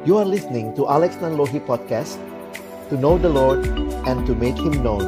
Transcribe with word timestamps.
You 0.00 0.16
are 0.16 0.24
listening 0.24 0.72
to 0.80 0.88
Alex 0.88 1.20
Nanlohi 1.20 1.60
Podcast 1.60 2.16
To 2.88 2.96
know 2.96 3.20
the 3.20 3.28
Lord 3.28 3.68
and 4.08 4.24
to 4.24 4.32
make 4.32 4.56
Him 4.56 4.80
known 4.80 5.04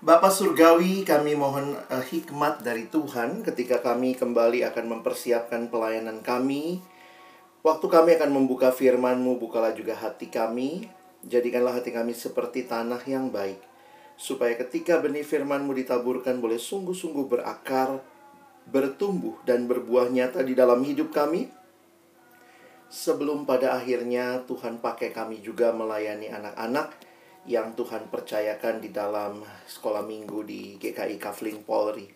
Bapak 0.00 0.32
Surgawi, 0.32 1.04
kami 1.04 1.36
mohon 1.36 1.76
uh, 1.76 2.00
hikmat 2.00 2.64
dari 2.64 2.88
Tuhan 2.88 3.44
ketika 3.44 3.84
kami 3.84 4.16
kembali 4.16 4.64
akan 4.72 4.88
mempersiapkan 4.88 5.68
pelayanan 5.68 6.24
kami. 6.24 6.80
Waktu 7.60 7.86
kami 7.92 8.16
akan 8.16 8.32
membuka 8.32 8.72
firman-Mu, 8.72 9.36
bukalah 9.36 9.76
juga 9.76 10.00
hati 10.00 10.32
kami. 10.32 10.88
Jadikanlah 11.28 11.76
hati 11.76 11.92
kami 11.92 12.16
seperti 12.16 12.64
tanah 12.64 13.04
yang 13.04 13.28
baik. 13.28 13.60
Supaya 14.16 14.56
ketika 14.56 14.96
benih 14.96 15.28
firman-Mu 15.28 15.76
ditaburkan 15.76 16.40
boleh 16.40 16.56
sungguh-sungguh 16.56 17.28
berakar, 17.28 18.00
bertumbuh, 18.68 19.38
dan 19.42 19.66
berbuah 19.66 20.12
nyata 20.12 20.44
di 20.46 20.54
dalam 20.54 20.82
hidup 20.86 21.10
kami. 21.10 21.50
Sebelum 22.92 23.48
pada 23.48 23.72
akhirnya 23.72 24.44
Tuhan 24.44 24.78
pakai 24.84 25.16
kami 25.16 25.40
juga 25.40 25.72
melayani 25.72 26.28
anak-anak 26.28 26.92
yang 27.48 27.74
Tuhan 27.74 28.06
percayakan 28.12 28.78
di 28.78 28.92
dalam 28.94 29.42
sekolah 29.66 30.04
minggu 30.04 30.44
di 30.46 30.76
GKI 30.78 31.16
Kavling 31.18 31.64
Polri. 31.66 32.06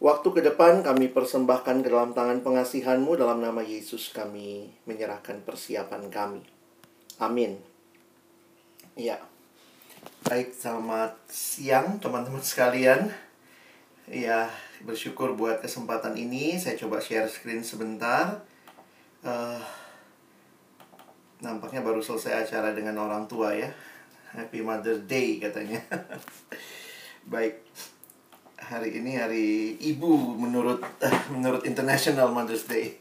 Waktu 0.00 0.28
ke 0.32 0.40
depan 0.40 0.80
kami 0.80 1.12
persembahkan 1.12 1.84
ke 1.84 1.88
dalam 1.92 2.16
tangan 2.16 2.40
pengasihanmu 2.40 3.20
dalam 3.20 3.44
nama 3.44 3.60
Yesus 3.60 4.08
kami 4.12 4.72
menyerahkan 4.88 5.44
persiapan 5.44 6.08
kami. 6.08 6.40
Amin. 7.20 7.60
Ya. 8.96 9.20
Baik, 10.24 10.56
selamat 10.56 11.20
siang 11.28 12.00
teman-teman 12.00 12.40
sekalian. 12.40 13.12
Ya, 14.10 14.50
bersyukur 14.82 15.38
buat 15.38 15.62
kesempatan 15.62 16.18
ini. 16.18 16.58
Saya 16.58 16.74
coba 16.74 16.98
share 16.98 17.30
screen 17.30 17.62
sebentar. 17.62 18.42
Uh, 19.22 19.62
nampaknya 21.38 21.86
baru 21.86 22.02
selesai 22.02 22.42
acara 22.42 22.74
dengan 22.74 22.98
orang 22.98 23.30
tua 23.30 23.54
ya. 23.54 23.70
Happy 24.34 24.66
Mother's 24.66 25.06
Day 25.06 25.38
katanya. 25.38 25.78
Baik. 27.32 27.62
Hari 28.58 28.98
ini 28.98 29.14
hari 29.14 29.78
ibu 29.78 30.10
menurut 30.34 30.82
uh, 30.82 31.18
menurut 31.30 31.62
International 31.62 32.34
Mother's 32.34 32.66
Day. 32.66 32.98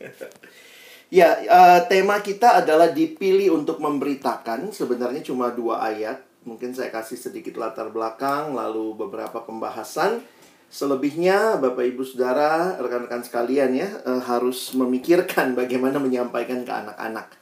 ya, 1.18 1.42
uh, 1.50 1.90
tema 1.90 2.22
kita 2.22 2.62
adalah 2.62 2.94
dipilih 2.94 3.58
untuk 3.58 3.82
memberitakan. 3.82 4.70
Sebenarnya 4.70 5.26
cuma 5.26 5.50
dua 5.50 5.90
ayat. 5.90 6.22
Mungkin 6.46 6.78
saya 6.78 6.94
kasih 6.94 7.18
sedikit 7.18 7.58
latar 7.58 7.90
belakang, 7.90 8.54
lalu 8.54 8.94
beberapa 8.94 9.42
pembahasan. 9.42 10.38
Selebihnya, 10.70 11.58
Bapak 11.58 11.82
Ibu 11.82 12.06
Saudara, 12.06 12.78
rekan-rekan 12.78 13.26
sekalian 13.26 13.74
ya, 13.74 13.90
uh, 14.06 14.22
harus 14.22 14.74
memikirkan 14.78 15.54
bagaimana 15.60 15.98
menyampaikan 15.98 16.62
ke 16.62 16.72
anak-anak 16.72 17.40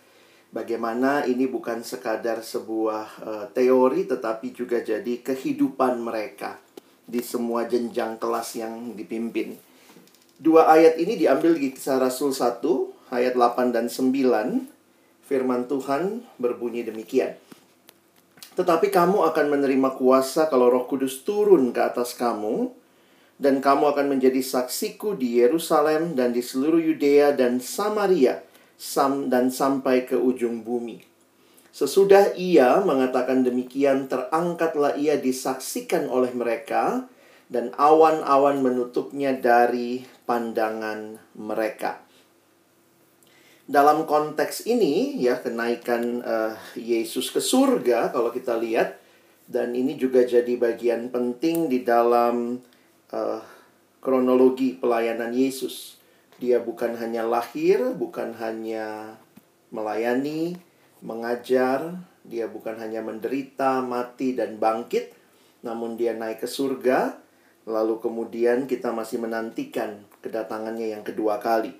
bagaimana 0.51 1.27
ini 1.27 1.45
bukan 1.45 1.83
sekadar 1.83 2.39
sebuah 2.39 3.05
uh, 3.23 3.45
teori 3.51 4.07
tetapi 4.07 4.55
juga 4.55 4.79
jadi 4.79 5.19
kehidupan 5.21 5.99
mereka 5.99 6.57
di 7.07 7.23
semua 7.23 7.67
jenjang 7.67 8.19
kelas 8.19 8.59
yang 8.59 8.95
dipimpin. 8.95 9.55
Dua 10.37 10.69
ayat 10.69 10.99
ini 11.01 11.17
diambil 11.17 11.57
di 11.57 11.73
kisah 11.73 11.97
Rasul 11.97 12.35
1 12.35 12.61
ayat 13.09 13.33
8 13.33 13.73
dan 13.73 13.87
9. 13.89 14.75
Firman 15.27 15.67
Tuhan 15.67 16.23
berbunyi 16.39 16.87
demikian. 16.87 17.35
Tetapi 18.55 18.89
kamu 18.89 19.27
akan 19.33 19.45
menerima 19.53 19.89
kuasa 19.99 20.47
kalau 20.47 20.71
Roh 20.71 20.87
Kudus 20.87 21.21
turun 21.21 21.75
ke 21.75 21.81
atas 21.83 22.15
kamu 22.15 22.71
dan 23.37 23.61
kamu 23.61 23.93
akan 23.93 24.17
menjadi 24.17 24.41
saksiku 24.41 25.13
di 25.13 25.41
Yerusalem 25.41 26.17
dan 26.17 26.33
di 26.33 26.41
seluruh 26.41 26.81
Yudea 26.81 27.37
dan 27.37 27.61
Samaria 27.61 28.41
sam 28.77 29.27
dan 29.33 29.49
sampai 29.49 30.05
ke 30.05 30.13
ujung 30.13 30.61
bumi. 30.61 31.01
Sesudah 31.73 32.33
ia 32.37 32.81
mengatakan 32.81 33.45
demikian, 33.45 34.09
terangkatlah 34.09 34.97
ia 34.97 35.17
disaksikan 35.17 36.09
oleh 36.09 36.33
mereka, 36.33 37.05
dan 37.53 37.73
awan-awan 37.77 38.65
menutupnya 38.65 39.33
dari 39.33 40.01
pandangan 40.25 41.21
mereka. 41.37 42.01
Dalam 43.67 44.09
konteks 44.09 44.65
ini, 44.65 45.21
ya, 45.21 45.37
kenaikan 45.37 46.23
uh, 46.23 46.55
Yesus 46.73 47.29
ke 47.29 47.37
surga, 47.43 48.09
kalau 48.09 48.33
kita 48.33 48.57
lihat, 48.57 48.97
dan 49.45 49.77
ini 49.77 49.99
juga 49.99 50.25
jadi 50.25 50.57
bagian 50.57 51.13
penting 51.13 51.69
di 51.69 51.85
dalam 51.85 52.57
uh, 53.11 53.41
kronologi 53.99 54.77
pelayanan 54.77 55.31
Yesus. 55.35 55.99
Dia 56.37 56.61
bukan 56.61 56.93
hanya 57.01 57.25
lahir, 57.25 57.97
bukan 57.97 58.37
hanya 58.37 59.17
melayani, 59.73 60.55
mengajar, 61.01 61.97
dia 62.27 62.45
bukan 62.45 62.77
hanya 62.77 63.01
menderita, 63.01 63.81
mati, 63.81 64.37
dan 64.37 64.61
bangkit, 64.61 65.15
namun 65.65 65.97
dia 65.97 66.13
naik 66.13 66.45
ke 66.45 66.47
surga. 66.49 67.17
Lalu 67.67 67.99
kemudian 67.99 68.63
kita 68.63 68.95
masih 68.95 69.19
menantikan 69.19 70.07
kedatangannya 70.23 70.95
yang 70.95 71.03
kedua 71.03 71.41
kali. 71.41 71.75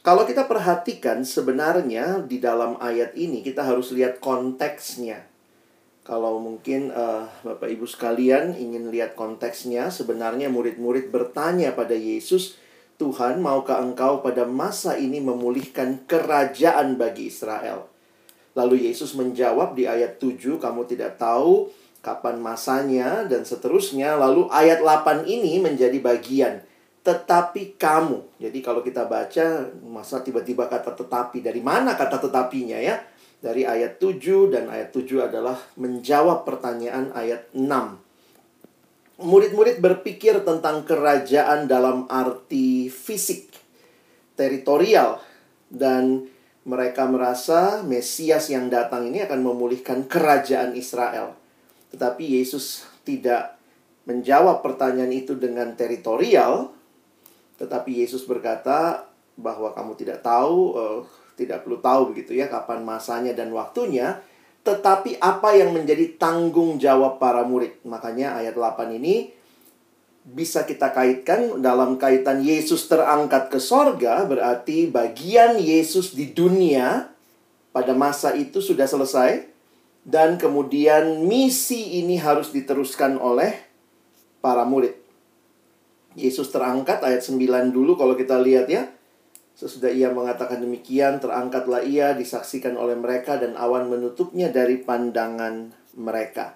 Kalau 0.00 0.24
kita 0.24 0.48
perhatikan 0.48 1.20
sebenarnya 1.20 2.24
di 2.24 2.40
dalam 2.40 2.80
ayat 2.80 3.12
ini 3.12 3.44
kita 3.44 3.60
harus 3.60 3.92
lihat 3.92 4.22
konteksnya. 4.24 5.26
Kalau 6.08 6.40
mungkin 6.40 6.88
uh, 6.88 7.28
Bapak 7.44 7.68
Ibu 7.68 7.84
sekalian 7.84 8.56
ingin 8.56 8.88
lihat 8.88 9.12
konteksnya, 9.12 9.92
sebenarnya 9.92 10.48
murid-murid 10.48 11.12
bertanya 11.12 11.76
pada 11.76 11.92
Yesus, 11.92 12.56
Tuhan, 12.96 13.44
maukah 13.44 13.84
engkau 13.84 14.24
pada 14.24 14.48
masa 14.48 14.96
ini 14.96 15.20
memulihkan 15.20 16.08
kerajaan 16.08 16.96
bagi 16.96 17.28
Israel? 17.28 17.92
Lalu 18.56 18.88
Yesus 18.88 19.12
menjawab 19.20 19.76
di 19.76 19.84
ayat 19.84 20.16
7, 20.16 20.56
kamu 20.56 20.88
tidak 20.88 21.20
tahu 21.20 21.68
kapan 22.00 22.40
masanya 22.40 23.28
dan 23.28 23.44
seterusnya. 23.44 24.16
Lalu 24.16 24.48
ayat 24.48 24.80
8 24.80 25.28
ini 25.28 25.60
menjadi 25.60 26.00
bagian 26.00 26.64
tetapi 27.04 27.80
kamu. 27.80 28.36
Jadi 28.36 28.58
kalau 28.60 28.84
kita 28.84 29.08
baca 29.08 29.64
masa 29.80 30.20
tiba-tiba 30.20 30.68
kata 30.68 30.92
tetapi 30.92 31.40
dari 31.40 31.64
mana 31.64 31.96
kata 31.96 32.20
tetapinya 32.20 32.76
ya? 32.76 33.00
Dari 33.38 33.62
ayat 33.62 34.02
7 34.02 34.50
dan 34.50 34.66
ayat 34.66 34.90
7 34.90 35.30
adalah 35.30 35.58
menjawab 35.78 36.42
pertanyaan 36.42 37.14
ayat 37.14 37.46
6 37.54 38.08
murid-murid 39.18 39.82
berpikir 39.82 40.46
tentang 40.46 40.86
kerajaan 40.86 41.66
dalam 41.66 42.06
arti 42.06 42.86
fisik, 42.86 43.50
teritorial, 44.38 45.18
dan 45.66 46.30
mereka 46.62 47.10
merasa 47.10 47.82
Mesias 47.82 48.46
yang 48.52 48.70
datang 48.70 49.10
ini 49.10 49.26
akan 49.26 49.42
memulihkan 49.42 50.06
kerajaan 50.06 50.78
Israel. 50.78 51.34
Tetapi 51.90 52.38
Yesus 52.38 52.86
tidak 53.02 53.58
menjawab 54.06 54.62
pertanyaan 54.62 55.10
itu 55.10 55.34
dengan 55.34 55.74
teritorial, 55.74 56.70
tetapi 57.58 58.06
Yesus 58.06 58.22
berkata 58.22 59.08
bahwa 59.34 59.74
kamu 59.74 59.92
tidak 59.98 60.22
tahu, 60.22 60.78
uh, 60.78 61.02
tidak 61.38 61.62
perlu 61.62 61.78
tahu 61.78 62.10
begitu 62.10 62.34
ya 62.34 62.50
kapan 62.50 62.82
masanya 62.82 63.30
dan 63.30 63.54
waktunya, 63.54 64.18
tetapi 64.66 65.22
apa 65.22 65.54
yang 65.54 65.70
menjadi 65.70 66.18
tanggung 66.18 66.82
jawab 66.82 67.22
para 67.22 67.46
murid. 67.46 67.78
Makanya 67.86 68.34
ayat 68.42 68.58
8 68.58 68.98
ini 68.98 69.30
bisa 70.28 70.68
kita 70.68 70.92
kaitkan 70.92 71.64
dalam 71.64 71.96
kaitan 71.96 72.44
Yesus 72.44 72.84
terangkat 72.84 73.48
ke 73.48 73.56
sorga 73.56 74.28
berarti 74.28 74.84
bagian 74.90 75.56
Yesus 75.56 76.12
di 76.12 76.36
dunia 76.36 77.08
pada 77.72 77.96
masa 77.96 78.36
itu 78.36 78.60
sudah 78.60 78.84
selesai 78.84 79.48
dan 80.04 80.36
kemudian 80.36 81.24
misi 81.24 82.00
ini 82.02 82.20
harus 82.20 82.52
diteruskan 82.52 83.16
oleh 83.16 83.56
para 84.44 84.68
murid. 84.68 84.96
Yesus 86.18 86.50
terangkat 86.50 87.00
ayat 87.04 87.22
9 87.24 87.70
dulu 87.70 87.94
kalau 87.94 88.18
kita 88.18 88.36
lihat 88.42 88.66
ya. 88.68 88.90
Sesudah 89.58 89.90
ia 89.90 90.06
mengatakan 90.14 90.62
demikian, 90.62 91.18
terangkatlah 91.18 91.82
ia, 91.82 92.14
disaksikan 92.14 92.78
oleh 92.78 92.94
mereka, 92.94 93.42
dan 93.42 93.58
awan 93.58 93.90
menutupnya 93.90 94.54
dari 94.54 94.78
pandangan 94.78 95.74
mereka. 95.98 96.54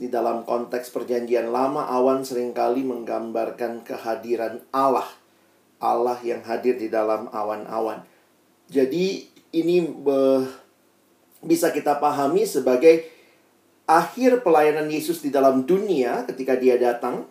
Di 0.00 0.08
dalam 0.08 0.48
konteks 0.48 0.88
perjanjian 0.88 1.52
lama, 1.52 1.84
awan 1.84 2.24
sering 2.24 2.56
kali 2.56 2.80
menggambarkan 2.80 3.84
kehadiran 3.84 4.64
Allah. 4.72 5.04
Allah 5.84 6.16
yang 6.24 6.40
hadir 6.48 6.80
di 6.80 6.88
dalam 6.88 7.28
awan-awan. 7.28 8.00
Jadi 8.72 9.28
ini 9.52 9.84
be, 9.84 10.48
bisa 11.44 11.76
kita 11.76 12.00
pahami 12.00 12.48
sebagai 12.48 13.04
akhir 13.84 14.40
pelayanan 14.40 14.88
Yesus 14.88 15.20
di 15.20 15.28
dalam 15.28 15.68
dunia 15.68 16.24
ketika 16.24 16.56
dia 16.56 16.80
datang. 16.80 17.28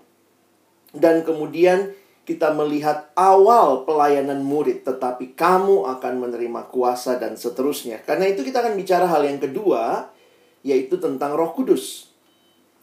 Dan 0.93 1.25
kemudian 1.25 1.97
kita 2.23 2.55
melihat 2.55 3.11
awal 3.19 3.83
pelayanan 3.83 4.39
murid, 4.39 4.87
tetapi 4.87 5.35
kamu 5.35 5.87
akan 5.99 6.13
menerima 6.23 6.71
kuasa 6.71 7.19
dan 7.19 7.35
seterusnya. 7.35 7.99
Karena 8.03 8.31
itu 8.31 8.47
kita 8.47 8.63
akan 8.63 8.79
bicara 8.79 9.05
hal 9.07 9.27
yang 9.27 9.43
kedua, 9.43 10.11
yaitu 10.63 10.95
tentang 10.95 11.35
roh 11.35 11.51
kudus. 11.51 12.15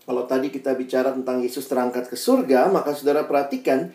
Kalau 0.04 0.28
tadi 0.28 0.52
kita 0.52 0.76
bicara 0.76 1.16
tentang 1.16 1.40
Yesus 1.40 1.64
terangkat 1.64 2.12
ke 2.12 2.16
surga, 2.18 2.68
maka 2.68 2.92
saudara 2.92 3.24
perhatikan, 3.24 3.94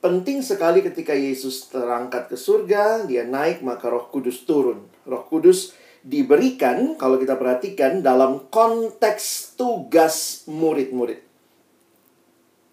Penting 0.00 0.40
sekali 0.40 0.80
ketika 0.80 1.12
Yesus 1.12 1.68
terangkat 1.68 2.32
ke 2.32 2.36
surga, 2.40 3.04
dia 3.04 3.20
naik 3.28 3.60
maka 3.60 3.92
Roh 3.92 4.08
Kudus 4.08 4.48
turun. 4.48 4.88
Roh 5.04 5.28
Kudus 5.28 5.76
diberikan 6.00 6.96
kalau 6.96 7.20
kita 7.20 7.36
perhatikan 7.36 8.00
dalam 8.00 8.48
konteks 8.48 9.52
tugas 9.60 10.48
murid-murid. 10.48 11.29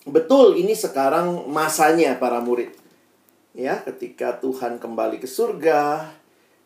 Betul 0.07 0.55
ini 0.55 0.71
sekarang 0.71 1.51
masanya 1.51 2.15
para 2.15 2.39
murid. 2.39 2.71
Ya, 3.51 3.83
ketika 3.83 4.39
Tuhan 4.39 4.79
kembali 4.79 5.19
ke 5.19 5.27
surga, 5.27 6.07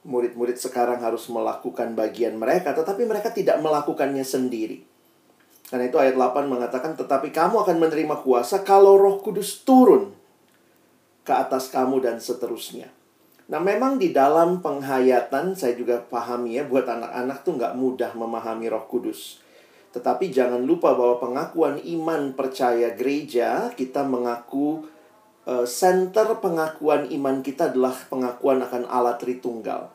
murid-murid 0.06 0.62
sekarang 0.62 1.02
harus 1.02 1.26
melakukan 1.26 1.98
bagian 1.98 2.38
mereka, 2.38 2.78
tetapi 2.78 3.02
mereka 3.10 3.34
tidak 3.34 3.58
melakukannya 3.58 4.22
sendiri. 4.22 4.86
Karena 5.72 5.88
itu 5.88 5.98
ayat 5.98 6.20
8 6.20 6.52
mengatakan, 6.52 6.94
tetapi 6.94 7.32
kamu 7.34 7.64
akan 7.66 7.78
menerima 7.80 8.16
kuasa 8.22 8.62
kalau 8.62 9.00
roh 9.00 9.24
kudus 9.24 9.64
turun 9.66 10.14
ke 11.26 11.34
atas 11.34 11.72
kamu 11.72 12.04
dan 12.04 12.20
seterusnya. 12.22 12.92
Nah 13.52 13.60
memang 13.60 13.98
di 13.98 14.12
dalam 14.16 14.64
penghayatan 14.64 15.56
saya 15.60 15.76
juga 15.76 16.00
pahami 16.00 16.60
ya 16.60 16.64
buat 16.64 16.88
anak-anak 16.88 17.44
tuh 17.44 17.60
nggak 17.60 17.74
mudah 17.76 18.12
memahami 18.16 18.72
roh 18.72 18.86
kudus. 18.88 19.44
Tetapi 19.92 20.32
jangan 20.32 20.64
lupa 20.64 20.96
bahwa 20.96 21.20
pengakuan 21.20 21.76
iman 21.84 22.32
percaya 22.32 22.96
gereja 22.96 23.76
kita 23.76 24.08
mengaku 24.08 24.88
uh, 25.44 25.68
center 25.68 26.40
pengakuan 26.40 27.12
iman 27.12 27.44
kita 27.44 27.76
adalah 27.76 27.96
pengakuan 28.08 28.64
akan 28.64 28.88
Allah 28.88 29.20
Tritunggal. 29.20 29.92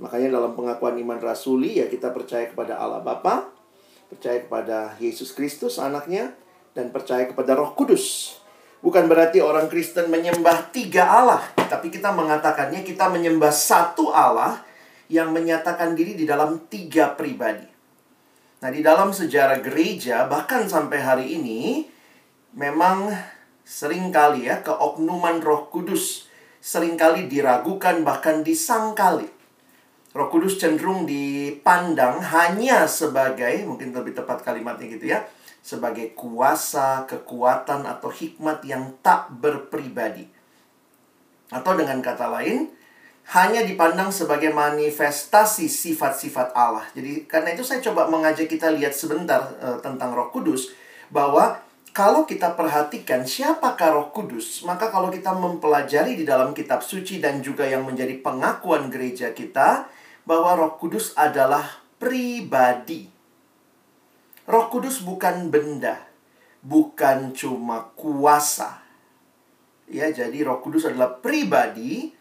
Makanya 0.00 0.32
dalam 0.32 0.52
pengakuan 0.56 0.96
iman 1.00 1.20
rasuli 1.20 1.80
ya 1.80 1.88
kita 1.88 2.12
percaya 2.12 2.48
kepada 2.48 2.80
Allah 2.80 3.00
Bapa, 3.04 3.48
percaya 4.08 4.40
kepada 4.40 4.96
Yesus 5.00 5.32
Kristus 5.32 5.80
anaknya, 5.80 6.32
dan 6.76 6.92
percaya 6.92 7.24
kepada 7.28 7.56
Roh 7.56 7.72
Kudus. 7.72 8.36
Bukan 8.84 9.08
berarti 9.08 9.40
orang 9.40 9.72
Kristen 9.72 10.12
menyembah 10.12 10.68
tiga 10.68 11.08
Allah, 11.08 11.42
tapi 11.56 11.88
kita 11.88 12.12
mengatakannya 12.12 12.84
kita 12.84 13.08
menyembah 13.08 13.48
satu 13.48 14.12
Allah 14.12 14.60
yang 15.08 15.32
menyatakan 15.32 15.96
diri 15.96 16.12
di 16.12 16.28
dalam 16.28 16.68
tiga 16.68 17.16
pribadi. 17.16 17.75
Nah, 18.66 18.74
di 18.74 18.82
dalam 18.82 19.14
sejarah 19.14 19.62
gereja 19.62 20.26
bahkan 20.26 20.66
sampai 20.66 20.98
hari 20.98 21.38
ini 21.38 21.86
memang 22.50 23.14
sering 23.62 24.10
kali 24.10 24.50
ya 24.50 24.58
keoknuman 24.58 25.38
Roh 25.38 25.70
Kudus 25.70 26.26
sering 26.58 26.98
kali 26.98 27.30
diragukan 27.30 28.02
bahkan 28.02 28.42
disangkali. 28.42 29.30
Roh 30.10 30.26
Kudus 30.34 30.58
cenderung 30.58 31.06
dipandang 31.06 32.18
hanya 32.18 32.90
sebagai 32.90 33.62
mungkin 33.70 33.94
lebih 33.94 34.18
tepat 34.18 34.42
kalimatnya 34.42 34.98
gitu 34.98 35.14
ya 35.14 35.22
sebagai 35.62 36.18
kuasa, 36.18 37.06
kekuatan, 37.06 37.86
atau 37.86 38.10
hikmat 38.10 38.66
yang 38.66 38.98
tak 38.98 39.30
berpribadi. 39.30 40.26
Atau 41.54 41.78
dengan 41.78 42.02
kata 42.02 42.34
lain, 42.34 42.74
hanya 43.26 43.66
dipandang 43.66 44.14
sebagai 44.14 44.54
manifestasi 44.54 45.66
sifat-sifat 45.66 46.54
Allah. 46.54 46.86
Jadi 46.94 47.26
karena 47.26 47.58
itu 47.58 47.66
saya 47.66 47.82
coba 47.82 48.06
mengajak 48.06 48.46
kita 48.46 48.70
lihat 48.70 48.94
sebentar 48.94 49.50
uh, 49.58 49.82
tentang 49.82 50.14
Roh 50.14 50.30
Kudus 50.30 50.70
bahwa 51.10 51.58
kalau 51.90 52.22
kita 52.22 52.54
perhatikan 52.54 53.26
siapakah 53.26 53.98
Roh 53.98 54.08
Kudus, 54.14 54.62
maka 54.62 54.94
kalau 54.94 55.10
kita 55.10 55.34
mempelajari 55.34 56.14
di 56.14 56.22
dalam 56.22 56.54
kitab 56.54 56.86
suci 56.86 57.18
dan 57.18 57.42
juga 57.42 57.66
yang 57.66 57.82
menjadi 57.82 58.14
pengakuan 58.22 58.92
gereja 58.94 59.34
kita 59.34 59.90
bahwa 60.22 60.54
Roh 60.54 60.78
Kudus 60.78 61.10
adalah 61.18 61.82
pribadi. 61.98 63.10
Roh 64.46 64.70
Kudus 64.70 65.02
bukan 65.02 65.50
benda, 65.50 65.98
bukan 66.62 67.34
cuma 67.34 67.90
kuasa. 67.98 68.86
Ya, 69.90 70.14
jadi 70.14 70.46
Roh 70.46 70.62
Kudus 70.62 70.86
adalah 70.86 71.18
pribadi 71.18 72.15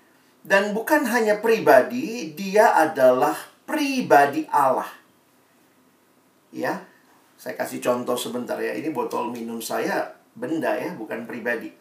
dan 0.46 0.78
bukan 0.78 1.10
hanya 1.10 1.42
pribadi, 1.42 2.38
dia 2.38 2.78
adalah 2.78 3.34
pribadi 3.66 4.46
Allah. 4.54 4.88
Ya. 6.54 6.86
Saya 7.36 7.58
kasih 7.58 7.82
contoh 7.82 8.14
sebentar 8.14 8.56
ya. 8.62 8.78
Ini 8.78 8.94
botol 8.94 9.34
minum 9.34 9.58
saya 9.58 10.14
benda 10.38 10.78
ya, 10.78 10.94
bukan 10.94 11.26
pribadi. 11.26 11.74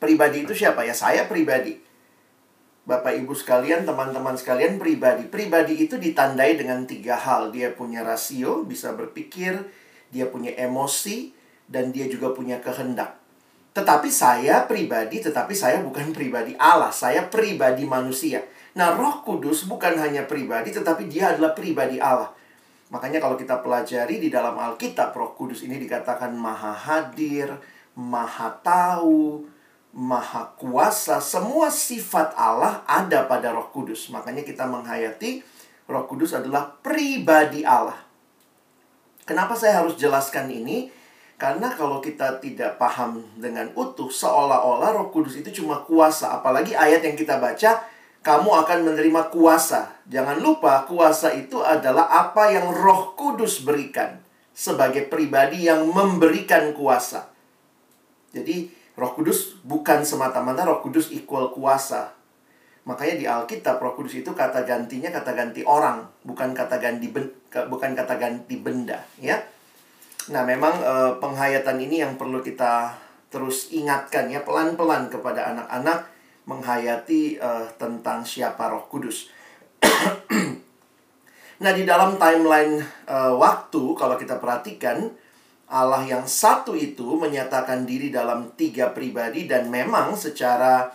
Pribadi 0.00 0.48
itu 0.48 0.56
siapa 0.56 0.88
ya? 0.88 0.96
Saya 0.96 1.28
pribadi. 1.28 1.76
Bapak 2.82 3.14
Ibu 3.14 3.36
sekalian, 3.36 3.86
teman-teman 3.86 4.34
sekalian 4.34 4.80
pribadi. 4.80 5.28
Pribadi 5.28 5.86
itu 5.86 6.00
ditandai 6.00 6.58
dengan 6.58 6.82
tiga 6.88 7.14
hal. 7.14 7.54
Dia 7.54 7.70
punya 7.76 8.02
rasio, 8.02 8.66
bisa 8.66 8.90
berpikir, 8.96 9.54
dia 10.10 10.26
punya 10.26 10.50
emosi, 10.58 11.30
dan 11.70 11.94
dia 11.94 12.10
juga 12.10 12.34
punya 12.34 12.58
kehendak. 12.58 13.21
Tetapi 13.72 14.08
saya 14.12 14.68
pribadi, 14.68 15.24
tetapi 15.24 15.56
saya 15.56 15.80
bukan 15.80 16.12
pribadi 16.12 16.52
Allah. 16.60 16.92
Saya 16.92 17.24
pribadi 17.28 17.88
manusia. 17.88 18.44
Nah, 18.76 18.92
roh 18.92 19.24
kudus 19.24 19.64
bukan 19.68 19.96
hanya 19.96 20.28
pribadi, 20.28 20.72
tetapi 20.72 21.08
dia 21.08 21.32
adalah 21.32 21.56
pribadi 21.56 21.96
Allah. 21.96 22.32
Makanya 22.92 23.24
kalau 23.24 23.40
kita 23.40 23.64
pelajari 23.64 24.20
di 24.20 24.28
dalam 24.28 24.56
Alkitab, 24.56 25.16
roh 25.16 25.32
kudus 25.32 25.64
ini 25.64 25.80
dikatakan 25.80 26.36
maha 26.36 26.76
hadir, 26.76 27.48
maha 27.96 28.52
tahu, 28.60 29.48
maha 29.92 30.48
kuasa, 30.56 31.20
semua 31.20 31.68
sifat 31.68 32.32
Allah 32.32 32.80
ada 32.88 33.28
pada 33.28 33.52
Roh 33.52 33.68
Kudus. 33.68 34.08
Makanya 34.08 34.40
kita 34.42 34.64
menghayati 34.64 35.44
Roh 35.86 36.08
Kudus 36.08 36.32
adalah 36.32 36.72
pribadi 36.80 37.62
Allah. 37.62 38.00
Kenapa 39.28 39.54
saya 39.54 39.84
harus 39.84 39.94
jelaskan 40.00 40.48
ini? 40.50 40.88
Karena 41.42 41.74
kalau 41.74 41.98
kita 41.98 42.38
tidak 42.38 42.78
paham 42.78 43.18
dengan 43.34 43.66
utuh, 43.74 44.06
seolah-olah 44.06 44.94
Roh 44.94 45.10
Kudus 45.10 45.34
itu 45.42 45.50
cuma 45.58 45.82
kuasa. 45.82 46.38
Apalagi 46.38 46.70
ayat 46.70 47.02
yang 47.02 47.18
kita 47.18 47.42
baca, 47.42 47.82
kamu 48.22 48.46
akan 48.62 48.78
menerima 48.86 49.26
kuasa. 49.26 49.90
Jangan 50.06 50.38
lupa, 50.38 50.86
kuasa 50.86 51.34
itu 51.34 51.58
adalah 51.58 52.06
apa 52.06 52.54
yang 52.54 52.70
Roh 52.70 53.18
Kudus 53.18 53.66
berikan 53.66 54.22
sebagai 54.54 55.10
pribadi 55.10 55.66
yang 55.66 55.82
memberikan 55.90 56.70
kuasa. 56.78 57.26
Jadi, 58.30 58.70
Roh 58.94 59.10
Kudus 59.18 59.58
bukan 59.66 60.06
semata-mata 60.06 60.62
Roh 60.62 60.78
Kudus 60.78 61.10
equal 61.10 61.50
kuasa. 61.50 62.14
Makanya 62.86 63.14
di 63.18 63.26
Alkitab 63.26 63.82
Roh 63.82 63.98
Kudus 63.98 64.14
itu 64.14 64.30
kata 64.30 64.62
gantinya 64.62 65.10
kata 65.10 65.34
ganti 65.34 65.66
orang, 65.66 66.06
bukan 66.22 66.54
kata 66.54 66.78
ganti 66.78 67.10
ben, 67.10 67.34
bukan 67.50 67.98
kata 67.98 68.14
ganti 68.14 68.62
benda, 68.62 69.02
ya. 69.18 69.42
Nah, 70.30 70.46
memang 70.46 70.74
eh, 70.78 71.12
penghayatan 71.18 71.82
ini 71.82 72.04
yang 72.04 72.14
perlu 72.14 72.38
kita 72.38 72.94
terus 73.32 73.72
ingatkan 73.72 74.28
ya 74.28 74.44
pelan-pelan 74.44 75.08
kepada 75.08 75.50
anak-anak 75.50 76.06
menghayati 76.46 77.42
eh, 77.42 77.66
tentang 77.74 78.22
siapa 78.22 78.70
Roh 78.70 78.86
Kudus. 78.86 79.32
nah, 81.62 81.72
di 81.74 81.82
dalam 81.82 82.14
timeline 82.22 82.78
eh, 83.10 83.32
waktu 83.34 83.82
kalau 83.98 84.14
kita 84.14 84.38
perhatikan 84.38 85.10
Allah 85.72 86.04
yang 86.04 86.28
satu 86.28 86.76
itu 86.76 87.16
menyatakan 87.16 87.88
diri 87.88 88.12
dalam 88.12 88.52
tiga 88.54 88.92
pribadi 88.92 89.48
dan 89.48 89.72
memang 89.72 90.12
secara 90.12 90.92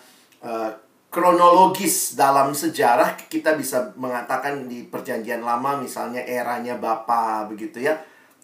kronologis 1.10 2.13
dalam 2.13 2.53
sejarah 2.53 3.17
kita 3.25 3.57
bisa 3.57 3.89
mengatakan 3.98 4.69
di 4.69 4.86
perjanjian 4.86 5.41
lama 5.41 5.81
misalnya 5.81 6.22
eranya 6.22 6.77
Bapa 6.77 7.50
begitu 7.50 7.81
ya. 7.81 7.98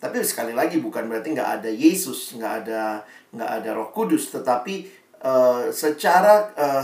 Tapi 0.03 0.19
sekali 0.19 0.51
lagi 0.51 0.83
bukan 0.83 1.07
berarti 1.07 1.31
nggak 1.31 1.63
ada 1.63 1.71
Yesus, 1.71 2.35
nggak 2.35 2.67
ada 2.67 3.07
nggak 3.31 3.51
ada 3.63 3.69
Roh 3.71 3.95
Kudus, 3.95 4.35
tetapi 4.35 4.83
uh, 5.23 5.71
secara 5.71 6.51
uh, 6.59 6.83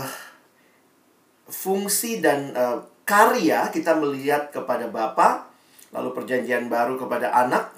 fungsi 1.44 2.24
dan 2.24 2.56
uh, 2.56 2.80
karya 3.04 3.68
kita 3.68 3.92
melihat 4.00 4.48
kepada 4.48 4.88
Bapa, 4.88 5.52
lalu 5.92 6.16
perjanjian 6.16 6.72
baru 6.72 6.96
kepada 6.96 7.28
Anak 7.28 7.76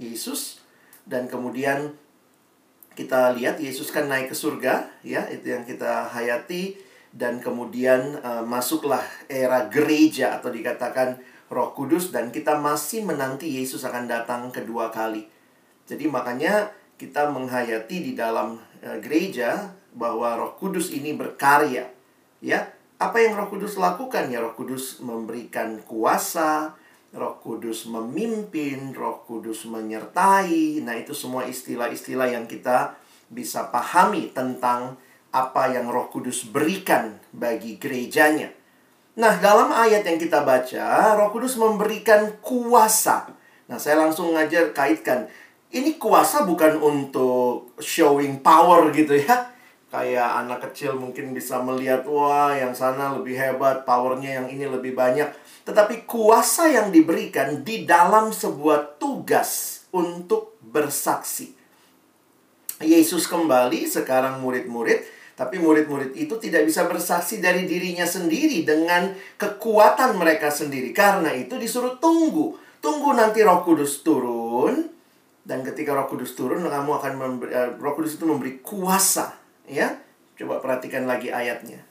Yesus, 0.00 0.64
dan 1.04 1.28
kemudian 1.28 1.92
kita 2.96 3.36
lihat 3.36 3.60
Yesus 3.60 3.92
kan 3.92 4.08
naik 4.08 4.32
ke 4.32 4.36
surga 4.40 4.88
ya 5.04 5.28
itu 5.28 5.52
yang 5.52 5.68
kita 5.68 6.08
hayati. 6.08 6.88
Dan 7.08 7.40
kemudian 7.40 8.20
uh, 8.20 8.44
masuklah 8.44 9.00
era 9.32 9.64
gereja 9.72 10.36
atau 10.36 10.52
dikatakan 10.52 11.16
Roh 11.48 11.72
Kudus 11.72 12.12
dan 12.12 12.28
kita 12.28 12.60
masih 12.60 13.08
menanti 13.08 13.48
Yesus 13.48 13.84
akan 13.84 14.04
datang 14.04 14.52
kedua 14.52 14.92
kali. 14.92 15.24
Jadi 15.88 16.04
makanya 16.04 16.68
kita 17.00 17.32
menghayati 17.32 18.04
di 18.04 18.12
dalam 18.12 18.60
uh, 18.84 18.98
gereja 19.00 19.72
bahwa 19.96 20.36
Roh 20.36 20.52
Kudus 20.60 20.92
ini 20.92 21.16
berkarya. 21.16 21.88
Ya, 22.44 22.68
apa 23.00 23.22
yang 23.22 23.38
Roh 23.38 23.48
Kudus 23.48 23.80
lakukan 23.80 24.28
ya 24.28 24.44
Roh 24.44 24.52
Kudus 24.52 25.00
memberikan 25.00 25.80
kuasa, 25.86 26.76
Roh 27.14 27.40
Kudus 27.40 27.88
memimpin, 27.88 28.92
Roh 28.92 29.24
Kudus 29.24 29.64
menyertai. 29.64 30.84
Nah, 30.84 30.94
itu 30.98 31.16
semua 31.16 31.48
istilah-istilah 31.48 32.34
yang 32.34 32.44
kita 32.44 32.98
bisa 33.32 33.72
pahami 33.72 34.34
tentang 34.34 35.00
apa 35.32 35.72
yang 35.72 35.88
Roh 35.88 36.12
Kudus 36.12 36.44
berikan 36.44 37.16
bagi 37.32 37.80
gerejanya. 37.80 38.57
Nah, 39.18 39.34
dalam 39.42 39.74
ayat 39.74 40.06
yang 40.06 40.14
kita 40.14 40.46
baca, 40.46 41.18
Roh 41.18 41.34
Kudus 41.34 41.58
memberikan 41.58 42.38
kuasa. 42.38 43.26
Nah, 43.66 43.74
saya 43.74 43.98
langsung 43.98 44.30
ngajar 44.30 44.70
kaitkan. 44.70 45.26
Ini 45.74 45.98
kuasa 45.98 46.46
bukan 46.46 46.78
untuk 46.78 47.74
showing 47.82 48.38
power 48.46 48.94
gitu 48.94 49.18
ya. 49.18 49.50
Kayak 49.90 50.46
anak 50.46 50.70
kecil 50.70 50.94
mungkin 50.94 51.34
bisa 51.34 51.58
melihat, 51.58 52.06
wah 52.06 52.54
yang 52.54 52.70
sana 52.78 53.10
lebih 53.18 53.34
hebat, 53.34 53.82
powernya 53.82 54.38
yang 54.38 54.46
ini 54.54 54.70
lebih 54.70 54.94
banyak. 54.94 55.26
Tetapi 55.66 56.06
kuasa 56.06 56.70
yang 56.70 56.94
diberikan 56.94 57.66
di 57.66 57.82
dalam 57.82 58.30
sebuah 58.30 59.02
tugas 59.02 59.82
untuk 59.90 60.54
bersaksi. 60.62 61.58
Yesus 62.78 63.26
kembali, 63.26 63.82
sekarang 63.90 64.38
murid-murid, 64.46 65.17
tapi 65.38 65.62
murid-murid 65.62 66.18
itu 66.18 66.34
tidak 66.42 66.66
bisa 66.66 66.90
bersaksi 66.90 67.38
dari 67.38 67.62
dirinya 67.62 68.02
sendiri 68.02 68.66
dengan 68.66 69.14
kekuatan 69.38 70.18
mereka 70.18 70.50
sendiri. 70.50 70.90
Karena 70.90 71.30
itu 71.30 71.54
disuruh 71.54 71.94
tunggu. 72.02 72.58
Tunggu 72.82 73.14
nanti 73.14 73.46
roh 73.46 73.62
kudus 73.62 74.02
turun. 74.02 74.90
Dan 75.46 75.62
ketika 75.62 75.94
roh 75.94 76.10
kudus 76.10 76.34
turun, 76.34 76.66
kamu 76.66 76.90
akan 76.90 77.12
memberi, 77.14 77.50
uh, 77.54 77.70
roh 77.78 77.94
kudus 77.94 78.18
itu 78.18 78.26
memberi 78.26 78.58
kuasa. 78.58 79.38
Ya, 79.70 80.02
Coba 80.34 80.58
perhatikan 80.58 81.06
lagi 81.06 81.30
ayatnya. 81.30 81.86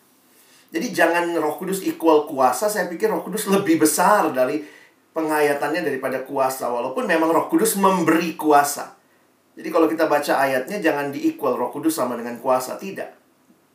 Jadi 0.68 0.92
jangan 0.92 1.32
roh 1.40 1.56
kudus 1.56 1.88
equal 1.88 2.28
kuasa. 2.28 2.68
Saya 2.68 2.92
pikir 2.92 3.08
roh 3.08 3.24
kudus 3.24 3.48
lebih 3.48 3.80
besar 3.80 4.28
dari 4.36 4.60
penghayatannya 5.16 5.88
daripada 5.88 6.20
kuasa. 6.28 6.68
Walaupun 6.68 7.08
memang 7.08 7.32
roh 7.32 7.48
kudus 7.48 7.80
memberi 7.80 8.36
kuasa. 8.36 8.92
Jadi 9.56 9.72
kalau 9.72 9.88
kita 9.88 10.12
baca 10.12 10.36
ayatnya 10.36 10.84
jangan 10.84 11.16
di-equal 11.16 11.56
roh 11.56 11.72
kudus 11.72 11.96
sama 11.96 12.20
dengan 12.20 12.40
kuasa. 12.44 12.76
Tidak. 12.76 13.27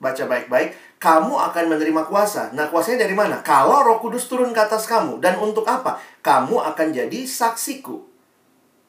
Baca 0.03 0.27
baik-baik. 0.27 0.99
Kamu 0.99 1.39
akan 1.39 1.65
menerima 1.71 2.03
kuasa. 2.11 2.51
Nah 2.51 2.67
kuasanya 2.67 3.07
dari 3.07 3.15
mana? 3.15 3.39
Kalau 3.47 3.87
roh 3.87 4.03
kudus 4.03 4.27
turun 4.27 4.51
ke 4.51 4.59
atas 4.59 4.91
kamu. 4.91 5.23
Dan 5.23 5.39
untuk 5.39 5.63
apa? 5.71 6.03
Kamu 6.19 6.59
akan 6.75 6.91
jadi 6.91 7.23
saksiku. 7.23 8.03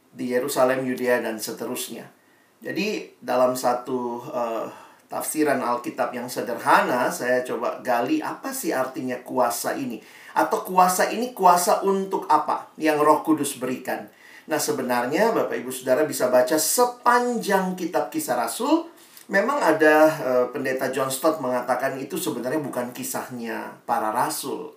Di 0.10 0.34
Yerusalem, 0.34 0.82
Yudea, 0.90 1.22
dan 1.22 1.38
seterusnya. 1.38 2.10
Jadi 2.66 3.14
dalam 3.22 3.54
satu 3.54 4.26
uh, 4.26 4.66
tafsiran 5.06 5.62
Alkitab 5.62 6.10
yang 6.18 6.26
sederhana, 6.26 7.14
saya 7.14 7.46
coba 7.46 7.78
gali 7.86 8.18
apa 8.18 8.50
sih 8.50 8.74
artinya 8.74 9.22
kuasa 9.22 9.78
ini. 9.78 10.02
Atau 10.34 10.66
kuasa 10.66 11.14
ini 11.14 11.38
kuasa 11.38 11.86
untuk 11.86 12.26
apa 12.26 12.74
yang 12.82 12.98
roh 12.98 13.22
kudus 13.22 13.62
berikan. 13.62 14.10
Nah 14.50 14.60
sebenarnya 14.60 15.32
Bapak 15.32 15.56
Ibu 15.56 15.72
Saudara 15.72 16.04
bisa 16.04 16.28
baca 16.28 16.58
sepanjang 16.58 17.78
kitab 17.80 18.10
kisah 18.10 18.36
Rasul 18.36 18.92
Memang 19.32 19.60
ada 19.60 20.12
uh, 20.20 20.46
pendeta 20.52 20.92
John 20.92 21.08
Stott 21.08 21.40
mengatakan 21.40 21.96
itu 21.96 22.20
sebenarnya 22.20 22.60
bukan 22.60 22.92
kisahnya 22.92 23.72
para 23.88 24.12
rasul 24.12 24.76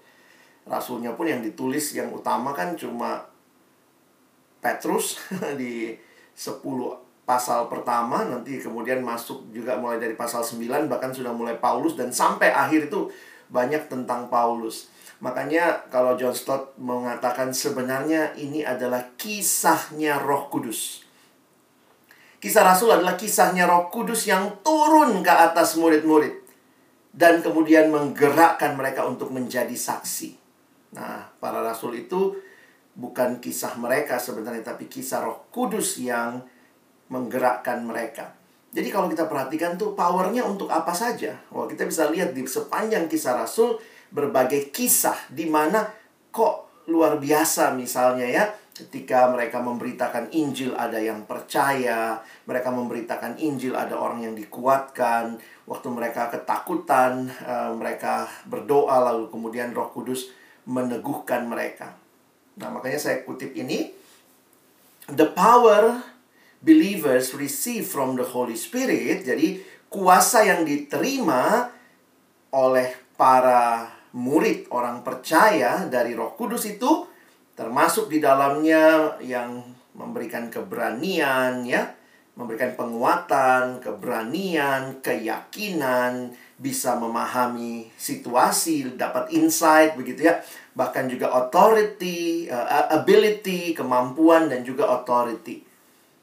Rasulnya 0.66 1.14
pun 1.14 1.26
yang 1.26 1.42
ditulis 1.42 1.94
yang 1.94 2.10
utama 2.14 2.54
kan 2.54 2.78
cuma 2.78 3.26
Petrus 4.62 5.18
di 5.60 5.94
10 6.38 6.62
pasal 7.26 7.66
pertama 7.66 8.22
Nanti 8.22 8.62
kemudian 8.62 9.02
masuk 9.02 9.50
juga 9.50 9.78
mulai 9.78 9.98
dari 9.98 10.14
pasal 10.14 10.46
9 10.46 10.86
Bahkan 10.86 11.10
sudah 11.10 11.34
mulai 11.34 11.58
Paulus 11.58 11.98
dan 11.98 12.14
sampai 12.14 12.54
akhir 12.54 12.86
itu 12.86 13.10
banyak 13.50 13.90
tentang 13.90 14.30
Paulus 14.30 14.90
Makanya 15.16 15.88
kalau 15.88 16.12
John 16.20 16.36
Stott 16.36 16.76
mengatakan 16.76 17.48
sebenarnya 17.48 18.36
ini 18.36 18.60
adalah 18.60 19.16
kisahnya 19.16 20.20
Roh 20.20 20.52
Kudus. 20.52 21.05
Kisah 22.36 22.62
Rasul 22.62 22.92
adalah 22.92 23.16
kisahnya 23.16 23.64
Roh 23.64 23.88
Kudus 23.88 24.28
yang 24.28 24.60
turun 24.60 25.24
ke 25.24 25.32
atas 25.32 25.80
murid-murid 25.80 26.46
dan 27.16 27.40
kemudian 27.40 27.88
menggerakkan 27.88 28.76
mereka 28.76 29.08
untuk 29.08 29.32
menjadi 29.32 29.72
saksi. 29.72 30.36
Nah, 30.92 31.32
para 31.40 31.64
rasul 31.64 31.96
itu 31.96 32.36
bukan 32.92 33.40
kisah 33.40 33.76
mereka 33.80 34.20
sebenarnya 34.20 34.76
tapi 34.76 34.84
kisah 34.84 35.24
Roh 35.24 35.48
Kudus 35.48 35.96
yang 35.96 36.44
menggerakkan 37.08 37.80
mereka. 37.88 38.36
Jadi 38.76 38.92
kalau 38.92 39.08
kita 39.08 39.24
perhatikan 39.24 39.80
tuh 39.80 39.96
powernya 39.96 40.44
untuk 40.44 40.68
apa 40.68 40.92
saja? 40.92 41.40
Wah, 41.48 41.64
kita 41.64 41.88
bisa 41.88 42.12
lihat 42.12 42.36
di 42.36 42.44
sepanjang 42.44 43.08
kisah 43.08 43.40
Rasul 43.40 43.80
berbagai 44.12 44.68
kisah 44.68 45.16
di 45.32 45.48
mana 45.48 45.88
kok 46.28 46.65
luar 46.86 47.18
biasa 47.18 47.74
misalnya 47.74 48.26
ya 48.26 48.44
ketika 48.76 49.32
mereka 49.32 49.64
memberitakan 49.64 50.28
Injil 50.36 50.76
ada 50.76 51.00
yang 51.00 51.24
percaya, 51.24 52.20
mereka 52.44 52.68
memberitakan 52.68 53.40
Injil 53.40 53.72
ada 53.72 53.96
orang 53.96 54.20
yang 54.20 54.36
dikuatkan, 54.36 55.40
waktu 55.64 55.88
mereka 55.88 56.28
ketakutan, 56.28 57.32
uh, 57.40 57.72
mereka 57.72 58.28
berdoa 58.44 59.00
lalu 59.00 59.32
kemudian 59.32 59.72
Roh 59.72 59.88
Kudus 59.88 60.28
meneguhkan 60.68 61.48
mereka. 61.48 61.96
Nah, 62.60 62.68
makanya 62.68 63.00
saya 63.00 63.24
kutip 63.24 63.56
ini 63.56 63.96
the 65.08 65.28
power 65.32 66.04
believers 66.60 67.32
receive 67.32 67.88
from 67.88 68.20
the 68.20 68.28
Holy 68.28 68.60
Spirit. 68.60 69.24
Jadi 69.24 69.64
kuasa 69.88 70.44
yang 70.44 70.68
diterima 70.68 71.72
oleh 72.52 72.92
para 73.16 73.88
murid 74.14 74.70
orang 74.70 75.02
percaya 75.02 75.88
dari 75.90 76.14
Roh 76.14 76.38
Kudus 76.38 76.68
itu 76.68 77.08
termasuk 77.56 78.12
di 78.12 78.20
dalamnya 78.20 79.16
yang 79.24 79.64
memberikan 79.96 80.52
keberanian 80.52 81.64
ya, 81.64 81.88
memberikan 82.36 82.76
penguatan, 82.76 83.80
keberanian, 83.80 85.00
keyakinan, 85.00 86.36
bisa 86.60 86.96
memahami 87.00 87.88
situasi, 87.96 88.96
dapat 88.96 89.32
insight 89.32 89.96
begitu 89.96 90.28
ya. 90.28 90.44
Bahkan 90.76 91.08
juga 91.08 91.32
authority, 91.32 92.48
uh, 92.52 92.92
ability, 92.92 93.72
kemampuan 93.72 94.52
dan 94.52 94.60
juga 94.60 94.88
authority. 94.92 95.64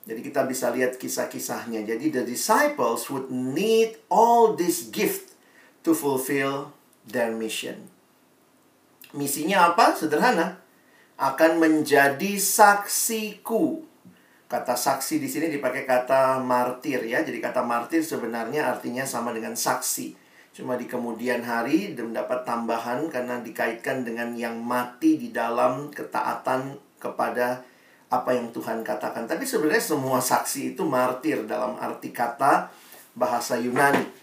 Jadi 0.04 0.20
kita 0.20 0.46
bisa 0.46 0.70
lihat 0.70 1.02
kisah-kisahnya. 1.02 1.82
Jadi 1.88 2.14
the 2.14 2.24
disciples 2.28 3.10
would 3.10 3.32
need 3.34 3.98
all 4.12 4.54
this 4.54 4.92
gift 4.94 5.34
to 5.82 5.98
fulfill 5.98 6.76
their 7.08 7.32
mission. 7.34 7.90
Misinya 9.14 9.72
apa? 9.74 9.94
Sederhana. 9.94 10.60
Akan 11.20 11.62
menjadi 11.62 12.36
saksiku. 12.42 13.86
Kata 14.50 14.78
saksi 14.78 15.18
di 15.22 15.30
sini 15.30 15.50
dipakai 15.50 15.86
kata 15.86 16.42
martir 16.42 17.02
ya. 17.06 17.22
Jadi 17.22 17.38
kata 17.42 17.62
martir 17.62 18.02
sebenarnya 18.02 18.70
artinya 18.70 19.06
sama 19.06 19.34
dengan 19.34 19.54
saksi. 19.54 20.18
Cuma 20.54 20.78
di 20.78 20.86
kemudian 20.86 21.42
hari 21.42 21.98
mendapat 21.98 22.46
tambahan 22.46 23.10
karena 23.10 23.42
dikaitkan 23.42 24.06
dengan 24.06 24.38
yang 24.38 24.62
mati 24.62 25.18
di 25.18 25.34
dalam 25.34 25.90
ketaatan 25.90 26.78
kepada 27.02 27.66
apa 28.14 28.30
yang 28.38 28.54
Tuhan 28.54 28.86
katakan. 28.86 29.26
Tapi 29.26 29.42
sebenarnya 29.42 29.82
semua 29.82 30.22
saksi 30.22 30.78
itu 30.78 30.86
martir 30.86 31.50
dalam 31.50 31.74
arti 31.82 32.14
kata 32.14 32.70
bahasa 33.18 33.58
Yunani. 33.58 34.23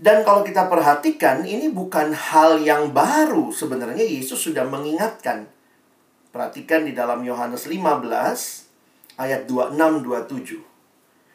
Dan 0.00 0.24
kalau 0.24 0.40
kita 0.40 0.64
perhatikan, 0.64 1.44
ini 1.44 1.68
bukan 1.68 2.16
hal 2.16 2.56
yang 2.64 2.88
baru. 2.88 3.52
Sebenarnya 3.52 4.00
Yesus 4.00 4.40
sudah 4.40 4.64
mengingatkan. 4.64 5.44
Perhatikan 6.32 6.88
di 6.88 6.96
dalam 6.96 7.20
Yohanes 7.20 7.68
15 7.68 9.20
ayat 9.20 9.44
26-27. 9.44 10.56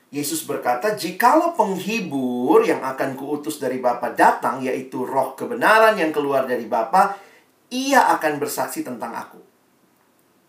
Yesus 0.10 0.50
berkata, 0.50 0.98
Jikalau 0.98 1.54
penghibur 1.54 2.66
yang 2.66 2.82
akan 2.82 3.14
kuutus 3.14 3.62
dari 3.62 3.78
Bapa 3.78 4.18
datang, 4.18 4.66
yaitu 4.66 5.06
roh 5.06 5.38
kebenaran 5.38 5.94
yang 6.02 6.10
keluar 6.10 6.50
dari 6.50 6.66
Bapa, 6.66 7.22
ia 7.70 8.18
akan 8.18 8.42
bersaksi 8.42 8.82
tentang 8.82 9.14
aku. 9.14 9.38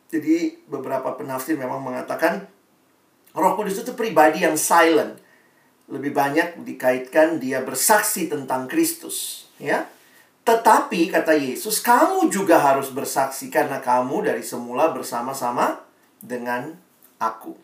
Jadi 0.09 0.65
beberapa 0.65 1.13
penafsir 1.13 1.61
memang 1.61 1.85
mengatakan, 1.85 2.49
roh 3.37 3.53
kudus 3.61 3.85
itu 3.85 3.93
pribadi 3.93 4.41
yang 4.41 4.57
silent 4.57 5.26
lebih 5.87 6.11
banyak 6.11 6.67
dikaitkan 6.67 7.39
dia 7.39 7.63
bersaksi 7.63 8.27
tentang 8.27 8.67
Kristus, 8.67 9.47
ya. 9.63 9.87
Tetapi 10.47 11.11
kata 11.11 11.35
Yesus, 11.35 11.83
kamu 11.83 12.31
juga 12.31 12.63
harus 12.63 12.95
bersaksi 12.95 13.51
karena 13.51 13.83
kamu 13.83 14.31
dari 14.31 14.47
semula 14.47 14.95
bersama-sama 14.95 15.83
dengan 16.23 16.75
aku. 17.19 17.59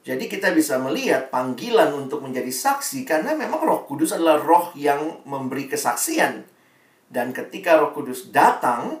Jadi 0.00 0.32
kita 0.32 0.56
bisa 0.56 0.80
melihat 0.80 1.28
panggilan 1.28 1.92
untuk 1.92 2.24
menjadi 2.24 2.48
saksi 2.48 3.04
karena 3.04 3.36
memang 3.36 3.60
Roh 3.60 3.84
Kudus 3.84 4.16
adalah 4.16 4.40
roh 4.40 4.72
yang 4.72 5.20
memberi 5.28 5.68
kesaksian. 5.68 6.48
Dan 7.04 7.36
ketika 7.36 7.76
Roh 7.76 7.92
Kudus 7.92 8.32
datang, 8.32 8.96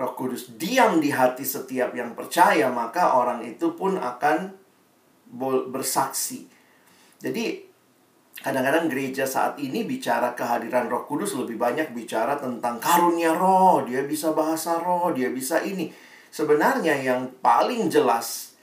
Roh 0.00 0.12
Kudus 0.16 0.56
diam 0.56 0.96
di 0.96 1.12
hati 1.12 1.44
setiap 1.44 1.92
yang 1.92 2.16
percaya, 2.16 2.72
maka 2.72 3.20
orang 3.20 3.44
itu 3.44 3.76
pun 3.76 4.00
akan 4.00 4.56
bersaksi. 5.68 6.48
Jadi 7.20 7.69
Kadang-kadang 8.40 8.88
gereja 8.88 9.28
saat 9.28 9.60
ini 9.60 9.84
bicara 9.84 10.32
kehadiran 10.32 10.88
Roh 10.88 11.04
Kudus 11.04 11.36
lebih 11.36 11.60
banyak 11.60 11.92
bicara 11.92 12.40
tentang 12.40 12.80
karunia 12.80 13.36
Roh, 13.36 13.84
dia 13.84 14.00
bisa 14.08 14.32
bahasa 14.32 14.80
Roh, 14.80 15.12
dia 15.12 15.28
bisa 15.28 15.60
ini. 15.60 15.92
Sebenarnya 16.32 16.96
yang 16.96 17.36
paling 17.44 17.92
jelas 17.92 18.56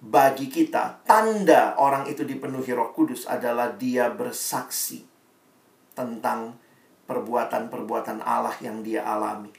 bagi 0.00 0.48
kita 0.48 1.04
tanda 1.04 1.76
orang 1.76 2.08
itu 2.08 2.24
dipenuhi 2.24 2.72
Roh 2.72 2.88
Kudus 2.96 3.28
adalah 3.28 3.76
dia 3.76 4.08
bersaksi 4.08 5.04
tentang 5.92 6.56
perbuatan-perbuatan 7.04 8.24
Allah 8.24 8.56
yang 8.64 8.80
dia 8.80 9.04
alami. 9.04 9.52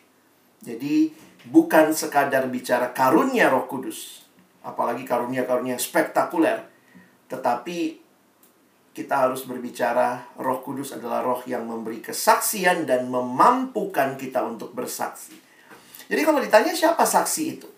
Jadi 0.65 1.13
bukan 1.45 1.93
sekadar 1.93 2.49
bicara 2.49 2.89
karunia 2.89 3.53
Roh 3.53 3.69
Kudus, 3.69 4.25
apalagi 4.65 5.05
karunia-karunia 5.05 5.77
spektakuler, 5.77 6.65
tetapi 7.29 8.08
kita 8.99 9.31
harus 9.31 9.47
berbicara 9.47 10.35
Roh 10.35 10.59
Kudus 10.59 10.91
adalah 10.91 11.23
roh 11.23 11.39
yang 11.47 11.63
memberi 11.63 12.03
kesaksian 12.03 12.83
dan 12.83 13.07
memampukan 13.07 14.19
kita 14.19 14.43
untuk 14.43 14.75
bersaksi. 14.75 15.39
Jadi 16.11 16.21
kalau 16.27 16.43
ditanya 16.43 16.75
siapa 16.75 17.07
saksi 17.07 17.43
itu? 17.47 17.69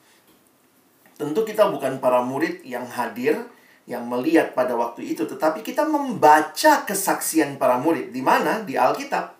Tentu 1.21 1.45
kita 1.45 1.69
bukan 1.69 2.01
para 2.01 2.25
murid 2.25 2.65
yang 2.65 2.89
hadir, 2.89 3.37
yang 3.85 4.09
melihat 4.09 4.57
pada 4.57 4.73
waktu 4.73 5.13
itu, 5.13 5.29
tetapi 5.29 5.61
kita 5.61 5.85
membaca 5.85 6.81
kesaksian 6.81 7.61
para 7.61 7.77
murid. 7.77 8.09
Di 8.09 8.25
mana? 8.25 8.65
Di 8.65 8.73
Alkitab. 8.73 9.37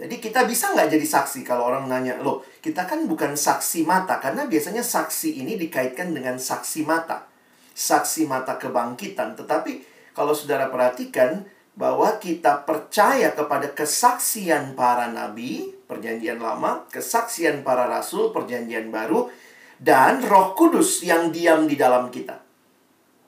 Jadi 0.00 0.16
kita 0.16 0.48
bisa 0.48 0.72
nggak 0.72 0.88
jadi 0.88 1.06
saksi 1.08 1.44
kalau 1.44 1.68
orang 1.68 1.84
nanya, 1.88 2.16
loh 2.20 2.40
kita 2.64 2.88
kan 2.88 3.04
bukan 3.04 3.36
saksi 3.36 3.84
mata, 3.84 4.16
karena 4.24 4.48
biasanya 4.48 4.80
saksi 4.80 5.36
ini 5.36 5.60
dikaitkan 5.60 6.16
dengan 6.16 6.40
saksi 6.40 6.88
mata. 6.88 7.28
Saksi 7.76 8.24
mata 8.24 8.56
kebangkitan. 8.56 9.36
Tetapi 9.36 9.95
kalau 10.16 10.32
saudara 10.32 10.72
perhatikan 10.72 11.44
bahwa 11.76 12.16
kita 12.16 12.64
percaya 12.64 13.36
kepada 13.36 13.68
kesaksian 13.76 14.72
para 14.72 15.12
nabi, 15.12 15.76
perjanjian 15.84 16.40
lama, 16.40 16.88
kesaksian 16.88 17.60
para 17.60 17.84
rasul, 17.84 18.32
perjanjian 18.32 18.88
baru, 18.88 19.28
dan 19.76 20.24
roh 20.24 20.56
kudus 20.56 21.04
yang 21.04 21.28
diam 21.28 21.68
di 21.68 21.76
dalam 21.76 22.08
kita. 22.08 22.40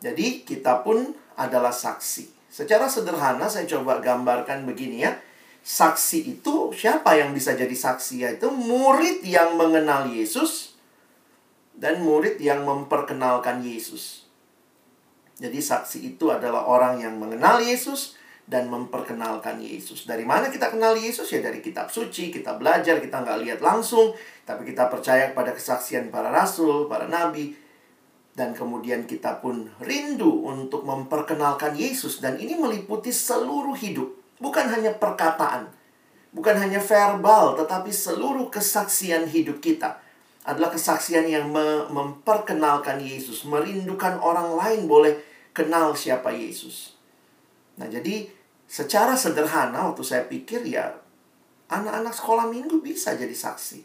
Jadi 0.00 0.48
kita 0.48 0.80
pun 0.80 1.12
adalah 1.36 1.76
saksi. 1.76 2.48
Secara 2.48 2.88
sederhana 2.88 3.52
saya 3.52 3.68
coba 3.68 4.00
gambarkan 4.00 4.64
begini 4.64 5.04
ya. 5.04 5.12
Saksi 5.60 6.40
itu 6.40 6.72
siapa 6.72 7.20
yang 7.20 7.36
bisa 7.36 7.52
jadi 7.52 7.76
saksi? 7.76 8.24
Yaitu 8.24 8.48
murid 8.48 9.20
yang 9.28 9.60
mengenal 9.60 10.08
Yesus 10.08 10.72
dan 11.76 12.00
murid 12.00 12.40
yang 12.40 12.64
memperkenalkan 12.64 13.60
Yesus. 13.60 14.27
Jadi 15.38 15.62
saksi 15.62 15.98
itu 16.02 16.34
adalah 16.34 16.66
orang 16.66 16.98
yang 16.98 17.14
mengenal 17.14 17.62
Yesus 17.62 18.18
dan 18.42 18.66
memperkenalkan 18.66 19.62
Yesus. 19.62 20.02
Dari 20.02 20.26
mana 20.26 20.50
kita 20.50 20.74
kenal 20.74 20.98
Yesus? 20.98 21.30
Ya 21.30 21.38
dari 21.38 21.62
kitab 21.62 21.94
suci, 21.94 22.34
kita 22.34 22.58
belajar, 22.58 22.98
kita 22.98 23.22
nggak 23.22 23.38
lihat 23.46 23.60
langsung. 23.62 24.18
Tapi 24.42 24.66
kita 24.66 24.90
percaya 24.90 25.30
pada 25.30 25.54
kesaksian 25.54 26.10
para 26.10 26.34
rasul, 26.34 26.90
para 26.90 27.06
nabi. 27.06 27.54
Dan 28.34 28.54
kemudian 28.54 29.06
kita 29.06 29.38
pun 29.38 29.70
rindu 29.78 30.42
untuk 30.42 30.82
memperkenalkan 30.82 31.78
Yesus. 31.78 32.18
Dan 32.18 32.42
ini 32.42 32.58
meliputi 32.58 33.14
seluruh 33.14 33.78
hidup. 33.78 34.10
Bukan 34.42 34.66
hanya 34.74 34.90
perkataan. 34.90 35.70
Bukan 36.34 36.54
hanya 36.58 36.82
verbal, 36.82 37.54
tetapi 37.56 37.94
seluruh 37.94 38.50
kesaksian 38.50 39.30
hidup 39.30 39.62
kita 39.62 40.07
adalah 40.48 40.72
kesaksian 40.72 41.28
yang 41.28 41.52
memperkenalkan 41.92 42.96
Yesus, 43.04 43.44
merindukan 43.44 44.16
orang 44.16 44.56
lain 44.56 44.88
boleh 44.88 45.20
kenal 45.52 45.92
siapa 45.92 46.32
Yesus. 46.32 46.96
Nah, 47.76 47.84
jadi 47.84 48.24
secara 48.64 49.12
sederhana 49.12 49.92
waktu 49.92 50.00
saya 50.00 50.24
pikir 50.24 50.64
ya 50.64 50.96
anak-anak 51.68 52.16
sekolah 52.16 52.48
minggu 52.48 52.80
bisa 52.80 53.12
jadi 53.12 53.32
saksi. 53.36 53.84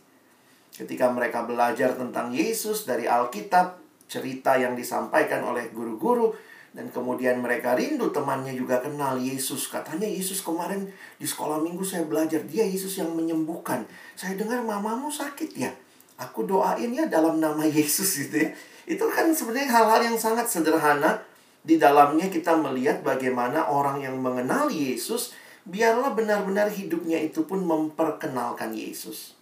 Ketika 0.74 1.12
mereka 1.12 1.43
belajar 1.43 2.00
tentang 2.00 2.32
Yesus 2.32 2.88
dari 2.88 3.05
Alkitab, 3.12 3.84
cerita 4.08 4.55
yang 4.55 4.74
disampaikan 4.74 5.43
oleh 5.43 5.70
guru-guru 5.70 6.32
dan 6.74 6.89
kemudian 6.89 7.38
mereka 7.43 7.77
rindu 7.77 8.10
temannya 8.10 8.55
juga 8.58 8.82
kenal 8.82 9.20
Yesus. 9.20 9.70
Katanya 9.70 10.10
Yesus 10.10 10.41
kemarin 10.41 10.89
di 11.20 11.27
sekolah 11.27 11.62
minggu 11.62 11.86
saya 11.86 12.08
belajar 12.08 12.41
dia 12.48 12.65
Yesus 12.65 12.98
yang 12.98 13.13
menyembuhkan. 13.13 13.86
Saya 14.17 14.34
dengar 14.39 14.63
mamamu 14.65 15.12
sakit 15.12 15.51
ya. 15.53 15.70
Aku 16.17 16.46
doain 16.46 16.93
ya 16.93 17.10
dalam 17.10 17.41
nama 17.41 17.65
Yesus 17.65 18.27
gitu 18.27 18.48
ya. 18.48 18.50
Itu 18.84 19.08
kan 19.10 19.32
sebenarnya 19.32 19.70
hal-hal 19.72 20.01
yang 20.13 20.17
sangat 20.20 20.46
sederhana 20.51 21.24
di 21.63 21.79
dalamnya 21.79 22.27
kita 22.27 22.60
melihat 22.60 23.00
bagaimana 23.08 23.72
orang 23.72 24.03
yang 24.03 24.20
mengenal 24.20 24.67
Yesus, 24.67 25.32
biarlah 25.63 26.12
benar-benar 26.12 26.67
hidupnya 26.67 27.23
itu 27.23 27.47
pun 27.47 27.63
memperkenalkan 27.63 28.76
Yesus. 28.76 29.39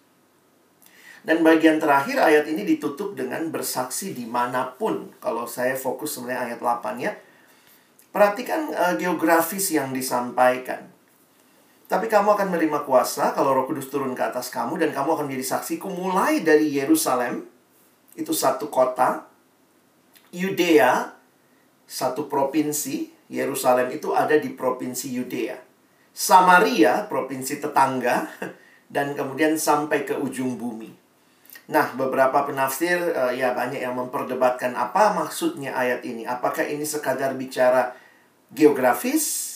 Dan 1.21 1.41
bagian 1.45 1.77
terakhir 1.81 2.17
ayat 2.17 2.49
ini 2.49 2.65
ditutup 2.65 3.13
dengan 3.13 3.49
bersaksi 3.49 4.13
di 4.13 4.25
mana 4.25 4.73
pun. 4.73 5.13
Kalau 5.21 5.45
saya 5.45 5.77
fokus 5.77 6.17
sebenarnya 6.17 6.53
ayat 6.53 6.59
8 6.61 6.97
ya. 6.97 7.13
Perhatikan 8.09 8.69
uh, 8.73 8.93
geografis 8.97 9.69
yang 9.73 9.93
disampaikan. 9.93 10.89
Tapi 11.91 12.07
kamu 12.07 12.39
akan 12.39 12.55
menerima 12.55 12.87
kuasa 12.87 13.35
kalau 13.35 13.51
roh 13.51 13.67
kudus 13.67 13.91
turun 13.91 14.15
ke 14.15 14.23
atas 14.23 14.47
kamu 14.47 14.79
dan 14.79 14.95
kamu 14.95 15.11
akan 15.11 15.27
menjadi 15.27 15.59
saksiku 15.59 15.91
mulai 15.91 16.39
dari 16.39 16.71
Yerusalem. 16.71 17.43
Itu 18.15 18.31
satu 18.31 18.71
kota. 18.71 19.27
Yudea, 20.31 21.11
satu 21.83 22.31
provinsi, 22.31 23.11
Yerusalem 23.27 23.91
itu 23.91 24.15
ada 24.15 24.39
di 24.39 24.55
provinsi 24.55 25.11
Yudea. 25.11 25.59
Samaria, 26.15 27.11
provinsi 27.11 27.59
tetangga, 27.59 28.23
dan 28.95 29.11
kemudian 29.11 29.59
sampai 29.59 30.07
ke 30.07 30.15
ujung 30.15 30.55
bumi. 30.55 30.95
Nah, 31.75 31.91
beberapa 31.99 32.47
penafsir 32.47 33.03
uh, 33.11 33.35
ya 33.35 33.51
banyak 33.51 33.83
yang 33.83 33.99
memperdebatkan 33.99 34.71
apa 34.79 35.11
maksudnya 35.11 35.75
ayat 35.75 36.07
ini. 36.07 36.23
Apakah 36.23 36.63
ini 36.63 36.87
sekadar 36.87 37.35
bicara 37.35 37.91
geografis 38.55 39.50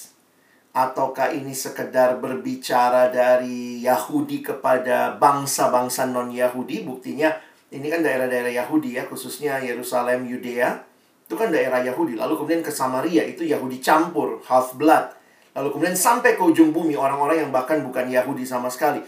ataukah 0.75 1.31
ini 1.31 1.55
sekedar 1.55 2.19
berbicara 2.19 3.07
dari 3.07 3.79
Yahudi 3.79 4.43
kepada 4.43 5.15
bangsa-bangsa 5.15 6.03
non-Yahudi? 6.11 6.83
Buktinya 6.83 7.31
ini 7.71 7.87
kan 7.87 8.03
daerah-daerah 8.03 8.51
Yahudi 8.51 8.99
ya, 8.99 9.07
khususnya 9.07 9.63
Yerusalem, 9.63 10.27
Yudea 10.27 10.83
itu 11.25 11.33
kan 11.39 11.49
daerah 11.49 11.79
Yahudi. 11.79 12.19
Lalu 12.19 12.35
kemudian 12.35 12.61
ke 12.61 12.75
Samaria 12.75 13.23
itu 13.23 13.47
Yahudi 13.47 13.79
campur, 13.79 14.43
half 14.51 14.75
blood. 14.75 15.15
Lalu 15.55 15.71
kemudian 15.71 15.95
sampai 15.95 16.35
ke 16.35 16.43
ujung 16.43 16.75
bumi 16.75 16.99
orang-orang 16.99 17.47
yang 17.47 17.51
bahkan 17.55 17.79
bukan 17.79 18.11
Yahudi 18.11 18.43
sama 18.43 18.67
sekali. 18.67 18.99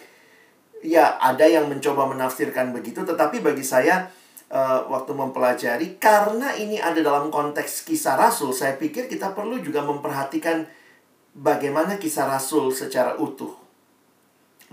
Ya, 0.81 1.19
ada 1.19 1.43
yang 1.43 1.67
mencoba 1.67 2.07
menafsirkan 2.07 2.71
begitu, 2.71 3.03
tetapi 3.03 3.43
bagi 3.43 3.65
saya 3.65 4.07
uh, 4.47 4.87
waktu 4.87 5.11
mempelajari 5.11 5.99
karena 5.99 6.55
ini 6.55 6.79
ada 6.79 7.03
dalam 7.03 7.27
konteks 7.27 7.83
kisah 7.83 8.15
rasul, 8.15 8.55
saya 8.55 8.79
pikir 8.79 9.11
kita 9.11 9.35
perlu 9.35 9.59
juga 9.59 9.83
memperhatikan 9.83 10.63
bagaimana 11.37 12.01
kisah 12.01 12.25
rasul 12.25 12.73
secara 12.73 13.15
utuh. 13.21 13.53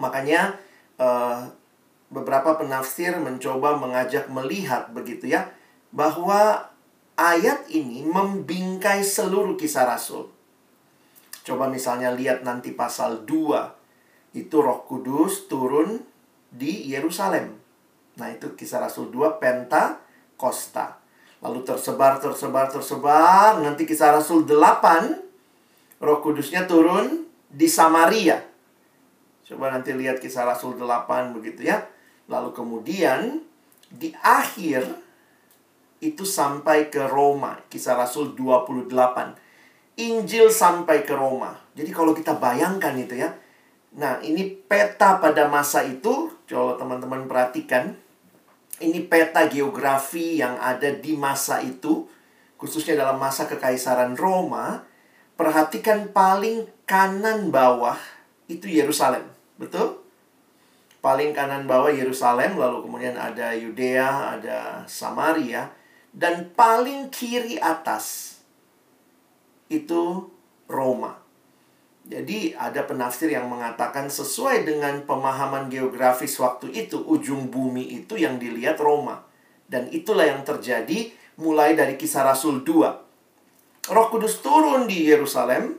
Makanya 0.00 0.56
uh, 0.96 1.46
beberapa 2.08 2.56
penafsir 2.56 3.14
mencoba 3.20 3.76
mengajak 3.76 4.26
melihat 4.32 4.90
begitu 4.90 5.30
ya 5.30 5.52
bahwa 5.94 6.70
ayat 7.14 7.70
ini 7.70 8.02
membingkai 8.02 9.02
seluruh 9.06 9.54
kisah 9.54 9.86
Rasul. 9.86 10.30
Coba 11.46 11.70
misalnya 11.70 12.10
lihat 12.10 12.42
nanti 12.42 12.74
pasal 12.74 13.22
2. 13.22 14.34
Itu 14.34 14.64
Roh 14.64 14.82
Kudus 14.82 15.46
turun 15.46 16.02
di 16.50 16.90
Yerusalem. 16.90 17.54
Nah, 18.18 18.28
itu 18.30 18.58
kisah 18.58 18.82
Rasul 18.82 19.14
2 19.14 19.38
Penta 19.38 20.02
Costa. 20.34 20.98
Lalu 21.38 21.62
tersebar, 21.62 22.18
tersebar, 22.18 22.66
tersebar. 22.72 23.62
Nanti 23.62 23.86
kisah 23.86 24.16
Rasul 24.16 24.48
8 24.48 25.23
Roh 26.00 26.18
Kudusnya 26.22 26.66
turun 26.66 27.26
di 27.50 27.70
Samaria. 27.70 28.42
Coba 29.44 29.70
nanti 29.70 29.92
lihat 29.92 30.18
kisah 30.18 30.48
Rasul 30.48 30.80
8 30.80 31.36
begitu 31.36 31.68
ya. 31.68 31.84
Lalu 32.26 32.56
kemudian 32.56 33.44
di 33.92 34.10
akhir 34.24 34.88
itu 36.00 36.24
sampai 36.24 36.88
ke 36.88 37.04
Roma. 37.06 37.60
Kisah 37.68 37.96
Rasul 37.96 38.32
28. 38.32 39.36
Injil 40.00 40.50
sampai 40.50 41.06
ke 41.06 41.14
Roma. 41.14 41.54
Jadi 41.76 41.90
kalau 41.94 42.16
kita 42.16 42.34
bayangkan 42.36 42.96
itu 42.98 43.14
ya. 43.14 43.30
Nah, 43.94 44.18
ini 44.24 44.50
peta 44.50 45.22
pada 45.22 45.46
masa 45.46 45.86
itu. 45.86 46.32
Coba 46.50 46.74
teman-teman 46.76 47.30
perhatikan. 47.30 47.94
Ini 48.82 49.06
peta 49.06 49.46
geografi 49.46 50.42
yang 50.42 50.58
ada 50.58 50.90
di 50.90 51.14
masa 51.14 51.62
itu. 51.62 52.10
Khususnya 52.58 52.98
dalam 52.98 53.22
masa 53.22 53.46
kekaisaran 53.46 54.18
Roma. 54.18 54.82
Perhatikan 55.34 56.14
paling 56.14 56.70
kanan 56.86 57.50
bawah 57.50 57.98
itu 58.46 58.70
Yerusalem. 58.70 59.26
Betul? 59.58 59.98
Paling 61.02 61.36
kanan 61.36 61.68
bawah 61.68 61.92
Yerusalem, 61.92 62.56
lalu 62.56 62.86
kemudian 62.86 63.18
ada 63.18 63.52
Yudea, 63.52 64.40
ada 64.40 64.88
Samaria 64.88 65.68
dan 66.14 66.54
paling 66.54 67.10
kiri 67.10 67.58
atas 67.58 68.38
itu 69.66 70.30
Roma. 70.70 71.18
Jadi 72.04 72.52
ada 72.54 72.84
penafsir 72.84 73.32
yang 73.32 73.48
mengatakan 73.48 74.12
sesuai 74.12 74.68
dengan 74.68 75.02
pemahaman 75.08 75.72
geografis 75.72 76.36
waktu 76.36 76.70
itu 76.72 77.00
ujung 77.00 77.48
bumi 77.48 78.04
itu 78.04 78.20
yang 78.20 78.36
dilihat 78.36 78.76
Roma. 78.78 79.24
Dan 79.64 79.88
itulah 79.88 80.28
yang 80.28 80.44
terjadi 80.44 81.10
mulai 81.40 81.72
dari 81.72 81.96
kisah 81.96 82.22
Rasul 82.22 82.62
2. 82.62 83.03
Roh 83.84 84.08
Kudus 84.08 84.40
turun 84.40 84.88
di 84.88 85.04
Yerusalem, 85.04 85.76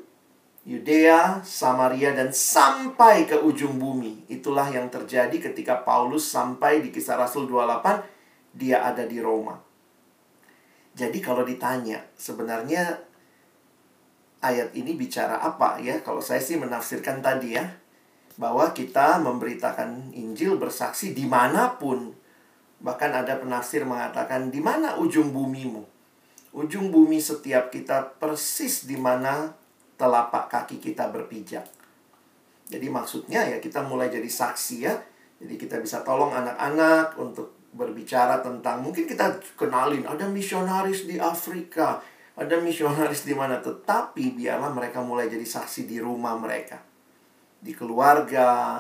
Yudea, 0.62 1.42
Samaria 1.42 2.14
dan 2.14 2.30
sampai 2.30 3.26
ke 3.26 3.34
ujung 3.42 3.82
bumi. 3.82 4.30
Itulah 4.30 4.70
yang 4.70 4.94
terjadi 4.94 5.34
ketika 5.50 5.82
Paulus 5.82 6.30
sampai 6.30 6.86
di 6.86 6.94
kisah 6.94 7.18
Rasul 7.18 7.50
28, 7.50 8.06
dia 8.54 8.86
ada 8.86 9.10
di 9.10 9.18
Roma. 9.18 9.58
Jadi 10.94 11.18
kalau 11.18 11.42
ditanya, 11.42 12.06
sebenarnya 12.14 13.02
ayat 14.46 14.70
ini 14.78 14.94
bicara 14.94 15.42
apa 15.42 15.82
ya? 15.82 15.98
Kalau 16.06 16.22
saya 16.22 16.46
sih 16.46 16.62
menafsirkan 16.62 17.26
tadi 17.26 17.58
ya, 17.58 17.66
bahwa 18.38 18.70
kita 18.70 19.18
memberitakan 19.18 20.14
Injil 20.14 20.62
bersaksi 20.62 21.18
di 21.18 21.26
mana 21.26 21.74
pun. 21.82 22.14
Bahkan 22.86 23.12
ada 23.26 23.42
penafsir 23.42 23.82
mengatakan, 23.82 24.54
di 24.54 24.62
mana 24.62 25.02
ujung 25.02 25.34
bumimu? 25.34 25.95
Ujung 26.56 26.88
bumi 26.88 27.20
setiap 27.20 27.68
kita 27.68 28.16
persis 28.16 28.88
di 28.88 28.96
mana 28.96 29.52
telapak 30.00 30.48
kaki 30.48 30.80
kita 30.80 31.12
berpijak. 31.12 31.68
Jadi 32.72 32.88
maksudnya 32.88 33.44
ya 33.44 33.60
kita 33.60 33.84
mulai 33.84 34.08
jadi 34.08 34.26
saksi 34.32 34.78
ya. 34.80 34.96
Jadi 35.44 35.60
kita 35.60 35.84
bisa 35.84 36.00
tolong 36.08 36.32
anak-anak 36.32 37.20
untuk 37.20 37.60
berbicara 37.76 38.40
tentang 38.40 38.80
mungkin 38.80 39.04
kita 39.04 39.36
kenalin 39.60 40.08
ada 40.08 40.24
misionaris 40.32 41.04
di 41.04 41.20
Afrika, 41.20 42.00
ada 42.40 42.56
misionaris 42.64 43.28
di 43.28 43.36
mana, 43.36 43.60
tetapi 43.60 44.32
biarlah 44.32 44.72
mereka 44.72 45.04
mulai 45.04 45.28
jadi 45.28 45.44
saksi 45.44 45.84
di 45.84 46.00
rumah 46.00 46.40
mereka. 46.40 46.80
Di 47.60 47.76
keluarga, 47.76 48.80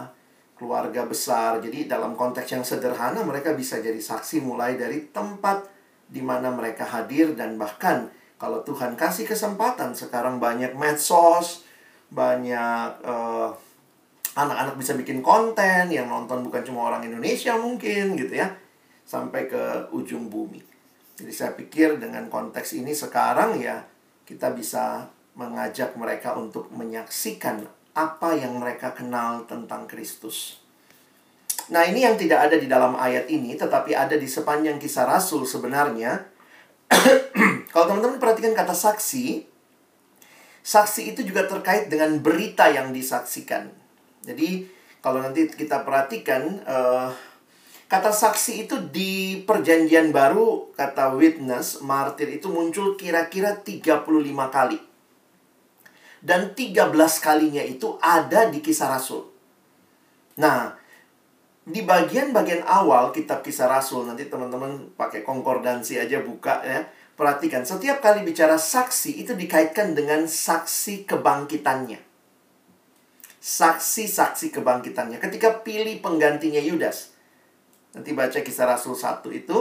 keluarga 0.55 1.03
besar. 1.03 1.59
Jadi 1.59 1.91
dalam 1.91 2.15
konteks 2.15 2.55
yang 2.55 2.63
sederhana 2.63 3.19
mereka 3.27 3.51
bisa 3.51 3.83
jadi 3.83 3.99
saksi 3.99 4.39
mulai 4.39 4.79
dari 4.79 5.11
tempat 5.11 5.74
di 6.05 6.21
mana 6.21 6.53
mereka 6.53 6.85
hadir 6.85 7.33
dan 7.33 7.57
bahkan 7.57 8.09
kalau 8.35 8.61
Tuhan 8.61 8.99
kasih 8.99 9.25
kesempatan 9.25 9.95
sekarang 9.95 10.37
banyak 10.43 10.75
medsos, 10.75 11.63
banyak 12.11 12.89
uh, 13.01 13.49
anak-anak 14.35 14.75
bisa 14.75 14.93
bikin 14.99 15.23
konten 15.23 15.87
yang 15.87 16.11
nonton 16.11 16.43
bukan 16.43 16.61
cuma 16.67 16.91
orang 16.91 17.07
Indonesia 17.07 17.55
mungkin 17.55 18.19
gitu 18.19 18.35
ya 18.35 18.51
sampai 19.07 19.47
ke 19.47 19.87
ujung 19.95 20.27
bumi. 20.27 20.59
Jadi 21.15 21.31
saya 21.31 21.55
pikir 21.55 21.95
dengan 21.95 22.27
konteks 22.27 22.75
ini 22.75 22.91
sekarang 22.91 23.55
ya 23.63 23.79
kita 24.27 24.51
bisa 24.51 25.07
mengajak 25.39 25.95
mereka 25.95 26.35
untuk 26.35 26.67
menyaksikan 26.75 27.63
apa 27.95 28.35
yang 28.35 28.59
mereka 28.59 28.91
kenal 28.91 29.47
tentang 29.47 29.87
Kristus. 29.87 30.64
Nah, 31.73 31.81
ini 31.85 32.05
yang 32.05 32.13
tidak 32.13 32.49
ada 32.49 32.57
di 32.59 32.69
dalam 32.69 32.93
ayat 32.93 33.25
ini 33.29 33.57
tetapi 33.57 33.97
ada 33.97 34.13
di 34.13 34.29
sepanjang 34.29 34.77
kisah 34.77 35.09
Rasul 35.09 35.47
sebenarnya. 35.49 36.25
Kalau 37.73 37.85
teman-teman 37.89 38.21
perhatikan 38.21 38.53
kata 38.53 38.73
saksi, 38.77 39.41
saksi 40.61 41.01
itu 41.15 41.25
juga 41.25 41.49
terkait 41.49 41.89
dengan 41.89 42.21
berita 42.21 42.69
yang 42.69 42.93
disaksikan. 42.93 43.69
Jadi, 44.25 44.65
kalau 45.05 45.21
nanti 45.21 45.45
kita 45.45 45.85
perhatikan 45.85 46.65
uh, 46.65 47.13
Kata 47.85 48.09
saksi 48.09 48.65
itu 48.65 48.75
di 48.89 49.45
perjanjian 49.45 50.09
baru, 50.09 50.73
kata 50.73 51.13
witness, 51.13 51.85
martir 51.85 52.33
itu 52.33 52.49
muncul 52.49 52.97
kira-kira 52.97 53.61
35 53.61 54.01
kali. 54.49 54.81
Dan 56.17 56.57
13 56.57 56.89
kalinya 57.21 57.61
itu 57.61 57.93
ada 58.01 58.49
di 58.49 58.57
kisah 58.65 58.89
Rasul. 58.89 59.29
Nah, 60.41 60.73
di 61.65 61.81
bagian-bagian 61.81 62.61
awal 62.63 63.09
kitab 63.09 63.41
kisah 63.41 63.65
Rasul, 63.65 64.05
nanti 64.05 64.29
teman-teman 64.29 64.93
pakai 64.93 65.25
konkordansi 65.25 65.97
aja 65.97 66.21
buka 66.21 66.61
ya. 66.61 66.85
Perhatikan, 67.15 67.63
setiap 67.63 68.03
kali 68.03 68.21
bicara 68.27 68.59
saksi 68.59 69.23
itu 69.23 69.33
dikaitkan 69.33 69.97
dengan 69.97 70.27
saksi 70.29 71.07
kebangkitannya. 71.07 71.97
Saksi-saksi 73.39 74.51
kebangkitannya. 74.51 75.17
Ketika 75.17 75.63
pilih 75.63 76.01
penggantinya 76.03 76.59
Yudas, 76.59 77.15
Nanti 77.95 78.11
baca 78.11 78.43
kisah 78.43 78.67
Rasul 78.67 78.93
1 78.99 79.23
itu, 79.31 79.57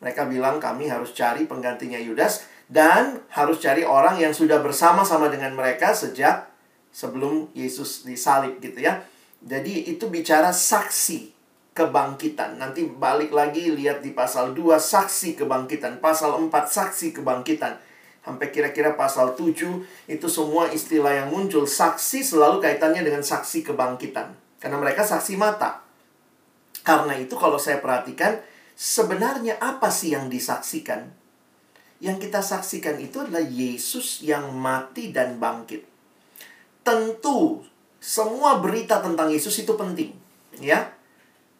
mereka 0.00 0.24
bilang 0.24 0.56
kami 0.56 0.88
harus 0.88 1.12
cari 1.12 1.44
penggantinya 1.44 2.00
Yudas 2.00 2.48
dan 2.72 3.20
harus 3.28 3.60
cari 3.60 3.84
orang 3.84 4.16
yang 4.16 4.32
sudah 4.32 4.64
bersama-sama 4.64 5.28
dengan 5.28 5.52
mereka 5.52 5.92
sejak 5.92 6.48
sebelum 6.88 7.52
Yesus 7.52 8.08
disalib 8.08 8.56
gitu 8.64 8.80
ya. 8.80 9.04
Jadi 9.44 9.92
itu 9.92 10.08
bicara 10.08 10.48
saksi 10.48 11.33
kebangkitan. 11.74 12.56
Nanti 12.56 12.86
balik 12.86 13.34
lagi 13.34 13.74
lihat 13.74 14.00
di 14.00 14.14
pasal 14.14 14.54
2 14.54 14.78
saksi 14.78 15.34
kebangkitan, 15.34 15.98
pasal 15.98 16.38
4 16.38 16.48
saksi 16.48 17.10
kebangkitan. 17.10 17.76
Sampai 18.24 18.48
kira-kira 18.48 18.96
pasal 18.96 19.36
7 19.36 19.84
itu 20.08 20.26
semua 20.30 20.72
istilah 20.72 21.12
yang 21.12 21.28
muncul 21.28 21.68
saksi 21.68 22.24
selalu 22.24 22.62
kaitannya 22.62 23.04
dengan 23.04 23.20
saksi 23.20 23.66
kebangkitan. 23.66 24.32
Karena 24.62 24.80
mereka 24.80 25.04
saksi 25.04 25.36
mata. 25.36 25.84
Karena 26.80 27.18
itu 27.20 27.36
kalau 27.36 27.60
saya 27.60 27.84
perhatikan, 27.84 28.40
sebenarnya 28.72 29.60
apa 29.60 29.92
sih 29.92 30.16
yang 30.16 30.32
disaksikan? 30.32 31.10
Yang 32.00 32.28
kita 32.28 32.40
saksikan 32.40 32.96
itu 32.96 33.20
adalah 33.20 33.44
Yesus 33.44 34.24
yang 34.24 34.56
mati 34.56 35.12
dan 35.12 35.36
bangkit. 35.36 35.84
Tentu 36.80 37.60
semua 38.00 38.60
berita 38.60 39.00
tentang 39.04 39.32
Yesus 39.32 39.64
itu 39.64 39.72
penting, 39.76 40.12
ya. 40.60 40.93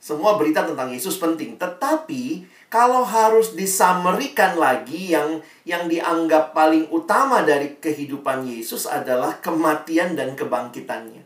Semua 0.04 0.36
berita 0.36 0.60
tentang 0.60 0.92
Yesus 0.92 1.16
penting, 1.16 1.56
tetapi 1.56 2.44
kalau 2.68 3.08
harus 3.08 3.56
disamerikan 3.56 4.52
lagi 4.60 5.16
yang 5.16 5.40
yang 5.64 5.88
dianggap 5.88 6.52
paling 6.52 6.92
utama 6.92 7.40
dari 7.40 7.80
kehidupan 7.80 8.44
Yesus 8.44 8.84
adalah 8.84 9.40
kematian 9.40 10.12
dan 10.12 10.36
kebangkitannya. 10.36 11.24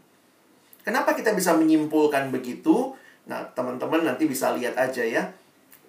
Kenapa 0.87 1.11
kita 1.19 1.35
bisa 1.35 1.59
menyimpulkan 1.59 2.31
begitu? 2.31 2.95
Nah, 3.27 3.43
teman-teman 3.51 4.07
nanti 4.07 4.31
bisa 4.31 4.55
lihat 4.55 4.79
aja 4.79 5.03
ya. 5.03 5.27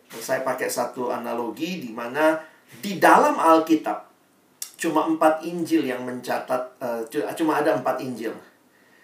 Saya 0.10 0.42
pakai 0.42 0.66
satu 0.66 1.14
analogi 1.14 1.78
di 1.78 1.94
mana 1.94 2.42
di 2.82 2.98
dalam 2.98 3.38
Alkitab 3.38 4.10
cuma 4.82 5.06
empat 5.06 5.46
Injil 5.46 5.86
yang 5.86 6.10
mencatat, 6.10 6.82
uh, 6.82 7.06
cuma 7.38 7.62
ada 7.62 7.78
empat 7.78 8.02
Injil. 8.02 8.34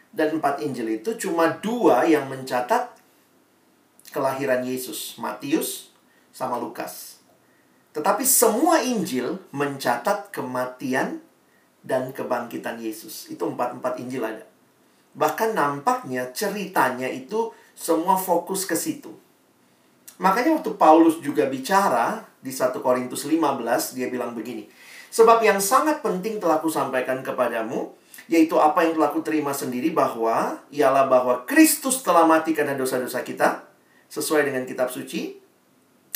Dan 0.10 0.42
empat 0.42 0.58
Injil 0.66 1.06
itu 1.06 1.14
cuma 1.22 1.54
dua 1.62 2.02
yang 2.10 2.26
mencatat 2.34 2.95
kelahiran 4.16 4.64
Yesus, 4.64 5.20
Matius 5.20 5.92
sama 6.32 6.56
Lukas. 6.56 7.20
Tetapi 7.92 8.24
semua 8.24 8.80
Injil 8.80 9.36
mencatat 9.52 10.32
kematian 10.32 11.20
dan 11.84 12.16
kebangkitan 12.16 12.80
Yesus. 12.80 13.28
Itu 13.28 13.52
empat-empat 13.52 14.00
Injil 14.00 14.24
ada. 14.24 14.48
Bahkan 15.16 15.52
nampaknya 15.52 16.32
ceritanya 16.32 17.12
itu 17.12 17.52
semua 17.76 18.16
fokus 18.16 18.64
ke 18.64 18.76
situ. 18.76 19.12
Makanya 20.16 20.56
waktu 20.56 20.72
Paulus 20.80 21.20
juga 21.20 21.44
bicara 21.52 22.24
di 22.40 22.52
1 22.52 22.72
Korintus 22.80 23.28
15, 23.28 24.00
dia 24.00 24.08
bilang 24.08 24.32
begini. 24.32 24.68
Sebab 25.12 25.44
yang 25.44 25.60
sangat 25.60 26.00
penting 26.00 26.40
telah 26.40 26.60
kusampaikan 26.64 27.20
kepadamu, 27.20 27.92
yaitu 28.32 28.56
apa 28.60 28.84
yang 28.88 28.96
telah 28.96 29.12
kuterima 29.12 29.52
sendiri 29.52 29.92
bahwa, 29.92 30.60
ialah 30.72 31.08
bahwa 31.12 31.44
Kristus 31.44 32.00
telah 32.00 32.24
mati 32.24 32.56
karena 32.56 32.76
dosa-dosa 32.76 33.24
kita, 33.28 33.65
sesuai 34.16 34.48
dengan 34.48 34.64
kitab 34.64 34.88
suci, 34.88 35.36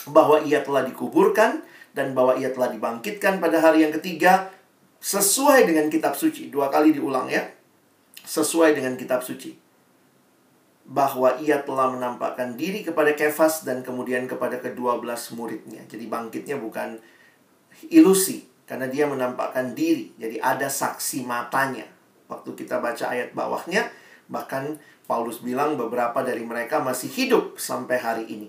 bahwa 0.08 0.40
ia 0.48 0.64
telah 0.64 0.88
dikuburkan, 0.88 1.60
dan 1.92 2.16
bahwa 2.16 2.40
ia 2.40 2.48
telah 2.56 2.72
dibangkitkan 2.72 3.44
pada 3.44 3.60
hari 3.60 3.84
yang 3.84 3.92
ketiga, 3.92 4.48
sesuai 5.04 5.68
dengan 5.68 5.92
kitab 5.92 6.16
suci. 6.16 6.48
Dua 6.48 6.72
kali 6.72 6.96
diulang 6.96 7.28
ya. 7.28 7.44
Sesuai 8.24 8.72
dengan 8.78 8.96
kitab 8.96 9.20
suci 9.20 9.68
bahwa 10.90 11.38
ia 11.38 11.62
telah 11.62 11.94
menampakkan 11.94 12.58
diri 12.58 12.82
kepada 12.82 13.14
Kefas 13.14 13.62
dan 13.62 13.86
kemudian 13.86 14.26
kepada 14.26 14.58
kedua 14.58 14.98
belas 14.98 15.30
muridnya. 15.38 15.86
Jadi 15.86 16.10
bangkitnya 16.10 16.58
bukan 16.58 16.98
ilusi, 17.94 18.50
karena 18.66 18.90
dia 18.90 19.06
menampakkan 19.06 19.78
diri. 19.78 20.10
Jadi 20.18 20.42
ada 20.42 20.66
saksi 20.66 21.30
matanya. 21.30 21.86
Waktu 22.26 22.58
kita 22.58 22.82
baca 22.82 23.06
ayat 23.06 23.38
bawahnya, 23.38 23.86
bahkan 24.30 24.78
Paulus 25.10 25.42
bilang 25.42 25.76
beberapa 25.76 26.22
dari 26.22 26.46
mereka 26.46 26.80
masih 26.80 27.10
hidup 27.10 27.58
sampai 27.58 27.98
hari 27.98 28.26
ini. 28.30 28.48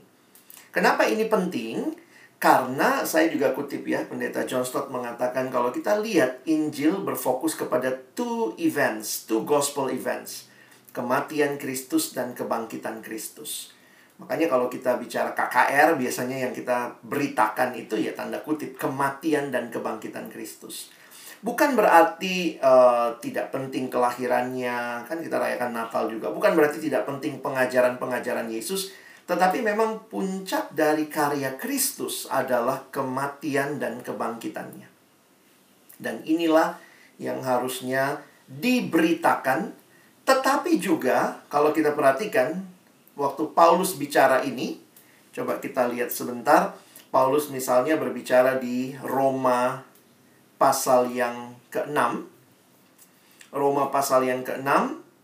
Kenapa 0.70 1.08
ini 1.08 1.26
penting? 1.26 1.96
Karena 2.40 3.04
saya 3.04 3.28
juga 3.28 3.52
kutip 3.52 3.84
ya, 3.84 4.04
pendeta 4.08 4.46
John 4.48 4.64
Stott 4.64 4.88
mengatakan 4.88 5.52
kalau 5.52 5.68
kita 5.72 6.00
lihat 6.00 6.40
Injil 6.48 7.04
berfokus 7.04 7.52
kepada 7.52 7.92
two 8.16 8.56
events, 8.56 9.28
two 9.28 9.44
gospel 9.44 9.92
events 9.92 10.48
kematian 10.90 11.58
Kristus 11.58 12.14
dan 12.14 12.34
kebangkitan 12.34 13.02
Kristus. 13.02 13.74
Makanya 14.20 14.52
kalau 14.52 14.68
kita 14.68 15.00
bicara 15.00 15.32
KKR 15.32 15.96
biasanya 15.96 16.44
yang 16.44 16.52
kita 16.52 17.00
beritakan 17.00 17.72
itu 17.72 17.96
ya 17.96 18.12
tanda 18.12 18.36
kutip 18.44 18.76
kematian 18.76 19.48
dan 19.48 19.72
kebangkitan 19.72 20.28
Kristus. 20.28 20.92
Bukan 21.40 21.72
berarti 21.72 22.60
uh, 22.60 23.16
tidak 23.16 23.48
penting 23.48 23.88
kelahirannya, 23.88 25.08
kan 25.08 25.18
kita 25.24 25.40
rayakan 25.40 25.72
Natal 25.72 26.12
juga. 26.12 26.28
Bukan 26.28 26.52
berarti 26.52 26.84
tidak 26.84 27.08
penting 27.08 27.40
pengajaran-pengajaran 27.40 28.52
Yesus, 28.52 28.92
tetapi 29.24 29.64
memang 29.64 30.04
puncak 30.12 30.76
dari 30.76 31.08
karya 31.08 31.56
Kristus 31.56 32.28
adalah 32.28 32.84
kematian 32.92 33.80
dan 33.80 34.04
kebangkitannya. 34.04 34.88
Dan 35.96 36.20
inilah 36.28 36.76
yang 37.16 37.40
harusnya 37.40 38.20
diberitakan 38.44 39.80
tetapi 40.30 40.78
juga 40.78 41.42
kalau 41.50 41.74
kita 41.74 41.90
perhatikan 41.96 42.62
waktu 43.18 43.50
Paulus 43.50 43.98
bicara 43.98 44.46
ini, 44.46 44.78
coba 45.34 45.58
kita 45.58 45.90
lihat 45.90 46.14
sebentar. 46.14 46.78
Paulus 47.10 47.50
misalnya 47.50 47.98
berbicara 47.98 48.62
di 48.62 48.94
Roma 49.02 49.82
pasal 50.60 51.08
yang 51.08 51.56
ke-6. 51.72 51.96
Roma 53.56 53.88
pasal 53.88 54.28
yang 54.28 54.44
ke-6 54.44 54.68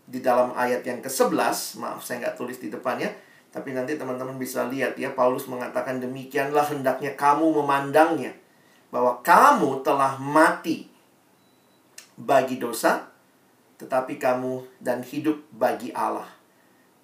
di 0.09 0.25
dalam 0.25 0.57
ayat 0.57 0.81
yang 0.81 0.99
ke-11, 1.05 1.77
maaf 1.77 2.01
saya 2.01 2.25
nggak 2.25 2.35
tulis 2.41 2.57
di 2.57 2.73
depannya, 2.73 3.13
tapi 3.53 3.77
nanti 3.77 3.93
teman-teman 3.95 4.35
bisa 4.41 4.65
lihat 4.65 4.97
ya 4.97 5.13
Paulus 5.13 5.45
mengatakan 5.45 6.01
demikianlah 6.01 6.67
hendaknya 6.73 7.13
kamu 7.13 7.53
memandangnya 7.61 8.33
bahwa 8.89 9.21
kamu 9.21 9.85
telah 9.85 10.17
mati 10.17 10.89
bagi 12.17 12.57
dosa 12.57 13.07
tetapi 13.77 14.17
kamu 14.17 14.65
dan 14.81 15.05
hidup 15.05 15.37
bagi 15.53 15.93
Allah. 15.93 16.25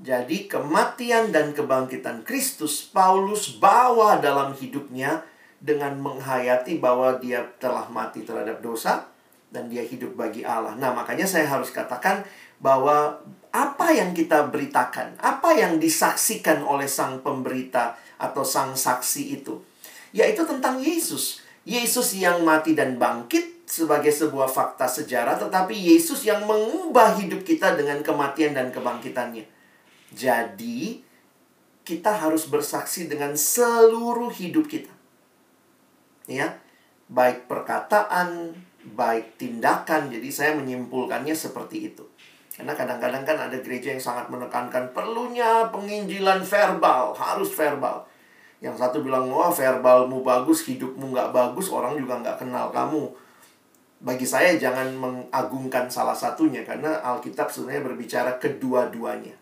Jadi 0.01 0.49
kematian 0.49 1.29
dan 1.29 1.53
kebangkitan 1.53 2.25
Kristus 2.25 2.81
Paulus 2.81 3.55
bawa 3.61 4.17
dalam 4.17 4.57
hidupnya 4.57 5.21
dengan 5.63 5.95
menghayati 5.95 6.83
bahwa 6.83 7.15
dia 7.23 7.39
telah 7.55 7.87
mati 7.87 8.27
terhadap 8.27 8.59
dosa 8.59 9.07
dan 9.47 9.71
dia 9.71 9.79
hidup 9.79 10.19
bagi 10.19 10.43
Allah. 10.43 10.75
Nah, 10.75 10.91
makanya 10.91 11.23
saya 11.23 11.47
harus 11.47 11.71
katakan 11.71 12.27
bahwa 12.59 13.23
apa 13.55 13.87
yang 13.95 14.11
kita 14.11 14.51
beritakan, 14.51 15.15
apa 15.23 15.55
yang 15.55 15.79
disaksikan 15.79 16.67
oleh 16.67 16.91
sang 16.91 17.23
pemberita 17.23 17.95
atau 18.19 18.43
sang 18.43 18.75
saksi 18.75 19.39
itu, 19.39 19.63
yaitu 20.11 20.43
tentang 20.43 20.83
Yesus. 20.83 21.39
Yesus 21.63 22.19
yang 22.19 22.43
mati 22.43 22.75
dan 22.75 22.99
bangkit 22.99 23.63
sebagai 23.63 24.11
sebuah 24.11 24.51
fakta 24.51 24.83
sejarah, 24.83 25.39
tetapi 25.39 25.71
Yesus 25.71 26.27
yang 26.27 26.43
mengubah 26.43 27.15
hidup 27.15 27.47
kita 27.47 27.79
dengan 27.79 28.03
kematian 28.03 28.51
dan 28.51 28.67
kebangkitannya. 28.67 29.47
Jadi, 30.11 30.99
kita 31.87 32.11
harus 32.19 32.51
bersaksi 32.51 33.07
dengan 33.07 33.39
seluruh 33.39 34.27
hidup 34.27 34.67
kita 34.67 34.92
ya. 36.29 36.59
Baik 37.11 37.45
perkataan 37.47 38.55
baik 38.95 39.39
tindakan. 39.39 40.11
Jadi 40.11 40.29
saya 40.29 40.51
menyimpulkannya 40.59 41.35
seperti 41.35 41.93
itu. 41.93 42.03
Karena 42.53 42.77
kadang-kadang 42.77 43.25
kan 43.25 43.37
ada 43.49 43.57
gereja 43.57 43.97
yang 43.97 44.03
sangat 44.03 44.29
menekankan 44.29 44.93
perlunya 44.93 45.65
penginjilan 45.73 46.45
verbal 46.45 47.17
harus 47.17 47.49
verbal. 47.49 48.05
Yang 48.61 48.79
satu 48.79 49.01
bilang 49.01 49.27
wah 49.33 49.49
verbalmu 49.49 50.21
bagus 50.21 50.63
hidupmu 50.69 51.11
nggak 51.11 51.33
bagus 51.33 51.73
orang 51.73 51.97
juga 51.97 52.21
nggak 52.21 52.45
kenal 52.45 52.69
kamu. 52.69 53.09
Bagi 54.03 54.27
saya 54.27 54.53
jangan 54.59 54.93
mengagungkan 54.99 55.89
salah 55.89 56.13
satunya 56.13 56.61
karena 56.61 57.01
Alkitab 57.01 57.49
sebenarnya 57.49 57.83
berbicara 57.89 58.31
kedua-duanya. 58.37 59.33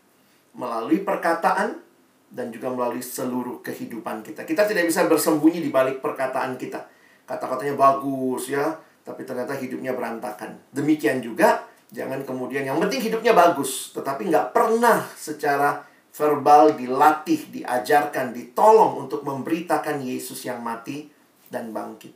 Melalui 0.56 1.04
perkataan 1.04 1.91
dan 2.32 2.48
juga 2.50 2.72
melalui 2.72 3.04
seluruh 3.04 3.60
kehidupan 3.60 4.24
kita. 4.24 4.48
Kita 4.48 4.64
tidak 4.64 4.88
bisa 4.88 5.04
bersembunyi 5.06 5.60
di 5.60 5.68
balik 5.68 6.00
perkataan 6.00 6.56
kita. 6.56 6.80
Kata-katanya 7.28 7.76
bagus 7.76 8.48
ya, 8.48 8.72
tapi 9.04 9.28
ternyata 9.28 9.52
hidupnya 9.60 9.92
berantakan. 9.92 10.56
Demikian 10.72 11.20
juga, 11.20 11.68
jangan 11.92 12.24
kemudian 12.24 12.64
yang 12.64 12.80
penting 12.80 13.04
hidupnya 13.04 13.36
bagus, 13.36 13.92
tetapi 13.92 14.32
nggak 14.32 14.56
pernah 14.56 15.04
secara 15.20 15.84
verbal 16.12 16.76
dilatih, 16.76 17.52
diajarkan, 17.52 18.36
ditolong 18.36 19.08
untuk 19.08 19.24
memberitakan 19.28 20.00
Yesus 20.04 20.48
yang 20.48 20.64
mati 20.64 21.08
dan 21.52 21.72
bangkit. 21.76 22.16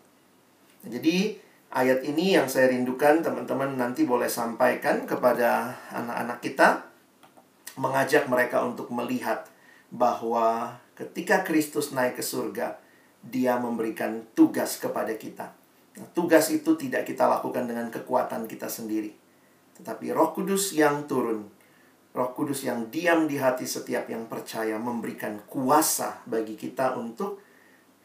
Jadi 0.87 1.35
ayat 1.75 2.03
ini 2.07 2.39
yang 2.39 2.47
saya 2.47 2.71
rindukan 2.71 3.19
teman-teman 3.19 3.75
nanti 3.75 4.07
boleh 4.07 4.31
sampaikan 4.31 5.03
kepada 5.03 5.75
anak-anak 5.91 6.39
kita, 6.39 6.67
mengajak 7.75 8.27
mereka 8.31 8.63
untuk 8.63 8.87
melihat 8.91 9.47
bahwa 9.95 10.75
ketika 10.99 11.47
Kristus 11.47 11.95
naik 11.95 12.19
ke 12.19 12.23
surga, 12.23 12.75
Dia 13.25 13.57
memberikan 13.57 14.27
tugas 14.37 14.77
kepada 14.77 15.15
kita. 15.15 15.55
Nah, 15.95 16.07
tugas 16.11 16.51
itu 16.51 16.75
tidak 16.75 17.07
kita 17.07 17.25
lakukan 17.25 17.65
dengan 17.65 17.87
kekuatan 17.87 18.45
kita 18.45 18.67
sendiri, 18.67 19.15
tetapi 19.79 20.11
Roh 20.11 20.35
Kudus 20.35 20.75
yang 20.75 21.07
turun, 21.07 21.47
Roh 22.11 22.31
Kudus 22.35 22.67
yang 22.67 22.91
diam 22.91 23.25
di 23.25 23.39
hati 23.39 23.63
setiap 23.63 24.11
yang 24.11 24.27
percaya, 24.27 24.75
memberikan 24.75 25.39
kuasa 25.47 26.21
bagi 26.27 26.59
kita 26.59 26.99
untuk 26.99 27.39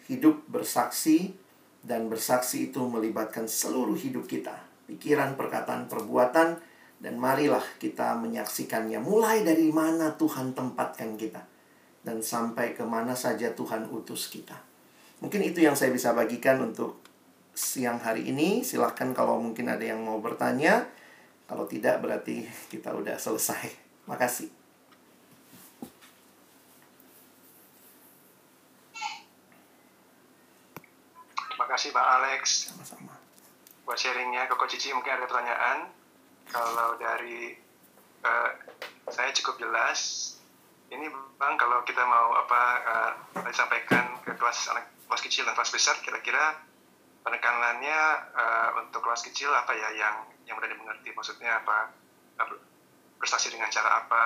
hidup 0.07 0.47
bersaksi, 0.47 1.35
dan 1.83 2.07
bersaksi 2.07 2.71
itu 2.71 2.81
melibatkan 2.87 3.51
seluruh 3.51 3.99
hidup 3.99 4.31
kita, 4.31 4.55
pikiran, 4.87 5.35
perkataan, 5.35 5.91
perbuatan, 5.91 6.63
dan 7.01 7.15
marilah 7.17 7.65
kita 7.81 8.15
menyaksikannya 8.21 9.01
mulai 9.01 9.41
dari 9.41 9.73
mana 9.73 10.15
Tuhan 10.15 10.53
tempatkan 10.53 11.17
kita 11.17 11.51
dan 12.01 12.25
sampai 12.25 12.73
ke 12.73 12.85
mana 12.85 13.13
saja 13.13 13.53
Tuhan 13.53 13.89
utus 13.93 14.33
kita. 14.33 14.57
Mungkin 15.21 15.45
itu 15.45 15.61
yang 15.61 15.77
saya 15.77 15.93
bisa 15.93 16.17
bagikan 16.17 16.57
untuk 16.65 17.05
siang 17.53 18.01
hari 18.01 18.33
ini. 18.33 18.65
Silahkan 18.65 19.13
kalau 19.13 19.37
mungkin 19.37 19.69
ada 19.69 19.85
yang 19.85 20.01
mau 20.01 20.17
bertanya. 20.17 20.89
Kalau 21.45 21.69
tidak 21.69 22.01
berarti 22.01 22.49
kita 22.73 22.95
udah 22.97 23.21
selesai. 23.21 23.69
Makasih. 24.09 24.49
Terima 31.53 31.67
kasih 31.69 31.93
Pak 31.93 32.07
Alex. 32.17 32.73
Sama-sama. 32.73 33.13
Buat 33.85 33.99
sharingnya, 34.01 34.49
Koko 34.49 34.65
Cici 34.65 34.97
mungkin 34.97 35.21
ada 35.21 35.29
pertanyaan. 35.29 35.93
Kalau 36.49 36.97
dari 36.97 37.53
uh, 38.25 38.51
saya 39.13 39.31
cukup 39.37 39.61
jelas 39.61 40.40
ini 40.91 41.07
bang 41.39 41.55
kalau 41.55 41.83
kita 41.87 42.03
mau 42.03 42.35
apa 42.35 42.61
uh, 42.83 43.11
disampaikan 43.47 44.19
ke 44.27 44.35
kelas 44.35 44.71
anak 44.75 44.91
kelas 45.07 45.23
kecil 45.23 45.47
dan 45.47 45.55
kelas 45.55 45.71
besar 45.71 45.97
kira-kira 46.03 46.59
penekanannya 47.23 47.99
uh, 48.35 48.69
untuk 48.83 49.03
kelas 49.07 49.23
kecil 49.27 49.51
apa 49.55 49.71
ya 49.75 49.89
yang 49.95 50.17
yang 50.47 50.59
mudah 50.59 50.71
dimengerti? 50.71 51.15
Maksudnya 51.15 51.63
apa 51.63 51.95
prestasi 53.21 53.53
dengan 53.55 53.71
cara 53.71 54.03
apa? 54.03 54.25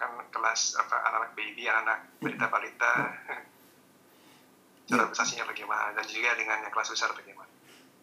Kan 0.00 0.10
kelas 0.32 0.80
apa 0.80 0.96
anak-anak 1.12 1.32
baby 1.36 1.68
anak-anak 1.68 2.00
balita 2.20 2.46
balita. 2.48 2.92
Cara 4.88 5.04
prestasinya 5.04 5.44
bagaimana? 5.44 5.92
Dan 5.92 6.08
juga 6.08 6.32
dengan 6.32 6.64
yang 6.64 6.72
kelas 6.72 6.88
besar 6.88 7.12
bagaimana? 7.12 7.52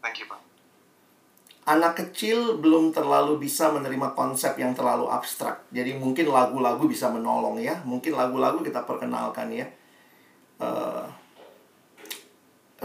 Thank 0.06 0.22
you 0.22 0.30
bang 0.30 0.55
anak 1.66 1.98
kecil 1.98 2.62
belum 2.62 2.94
terlalu 2.94 3.42
bisa 3.42 3.74
menerima 3.74 4.14
konsep 4.14 4.54
yang 4.62 4.78
terlalu 4.78 5.10
abstrak. 5.10 5.66
Jadi 5.74 5.98
mungkin 5.98 6.30
lagu-lagu 6.30 6.86
bisa 6.86 7.10
menolong 7.10 7.58
ya. 7.58 7.82
Mungkin 7.82 8.14
lagu-lagu 8.14 8.62
kita 8.62 8.86
perkenalkan 8.86 9.50
ya. 9.50 9.66
Uh, 10.62 11.10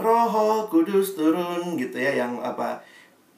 Roh 0.01 0.65
Kudus 0.67 1.13
turun 1.13 1.77
gitu 1.77 2.01
ya 2.01 2.25
yang 2.25 2.41
apa 2.41 2.81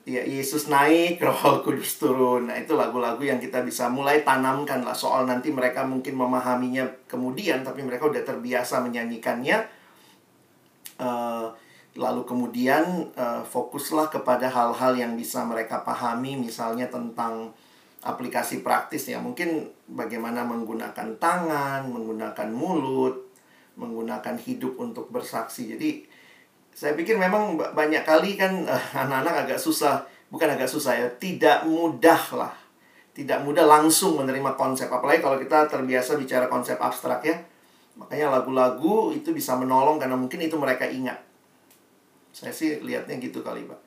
ya 0.07 0.23
Yesus 0.23 0.71
naik, 0.71 1.19
Roh 1.27 1.59
Kudus 1.59 1.99
turun. 1.99 2.47
Nah, 2.47 2.55
itu 2.55 2.79
lagu-lagu 2.79 3.19
yang 3.19 3.43
kita 3.43 3.67
bisa 3.67 3.91
mulai 3.91 4.23
tanamkan 4.23 4.79
lah 4.79 4.95
soal 4.95 5.27
nanti 5.27 5.51
mereka 5.51 5.83
mungkin 5.83 6.15
memahaminya 6.15 6.87
kemudian 7.11 7.67
tapi 7.67 7.83
mereka 7.83 8.07
udah 8.07 8.23
terbiasa 8.23 8.79
menyanyikannya. 8.79 9.59
Uh, 11.03 11.51
lalu 11.93 12.25
kemudian 12.25 13.13
uh, 13.13 13.45
fokuslah 13.45 14.09
kepada 14.09 14.49
hal-hal 14.49 14.97
yang 14.97 15.13
bisa 15.13 15.45
mereka 15.45 15.85
pahami 15.85 16.33
misalnya 16.33 16.89
tentang 16.89 17.53
aplikasi 18.01 18.65
praktis 18.65 19.05
ya. 19.05 19.21
Mungkin 19.21 19.69
bagaimana 19.93 20.41
menggunakan 20.41 21.17
tangan 21.21 21.85
menggunakan 21.89 22.49
mulut 22.49 23.29
menggunakan 23.77 24.37
hidup 24.41 24.77
untuk 24.81 25.09
bersaksi. 25.13 25.73
Jadi 25.77 26.05
saya 26.73 26.97
pikir 26.97 27.21
memang 27.21 27.57
banyak 27.57 28.01
kali 28.01 28.41
kan 28.41 28.65
uh, 28.65 28.85
anak-anak 28.97 29.45
agak 29.45 29.59
susah 29.61 30.01
bukan 30.33 30.49
agak 30.49 30.69
susah 30.69 30.97
ya 30.97 31.07
tidak 31.21 31.61
mudah 31.69 32.21
lah. 32.33 32.53
Tidak 33.13 33.45
mudah 33.45 33.69
langsung 33.69 34.17
menerima 34.17 34.57
konsep. 34.57 34.89
Apalagi 34.89 35.21
kalau 35.21 35.37
kita 35.37 35.69
terbiasa 35.69 36.17
bicara 36.17 36.49
konsep 36.49 36.81
abstrak 36.81 37.21
ya. 37.21 37.37
Makanya 37.93 38.33
lagu-lagu 38.33 39.13
itu 39.13 39.29
bisa 39.29 39.53
menolong 39.53 40.01
karena 40.01 40.17
mungkin 40.17 40.41
itu 40.41 40.57
mereka 40.57 40.89
ingat 40.89 41.32
saya 42.33 42.49
sih 42.49 42.81
lihatnya 42.81 43.21
gitu 43.21 43.45
kali, 43.45 43.69
Pak. 43.69 43.79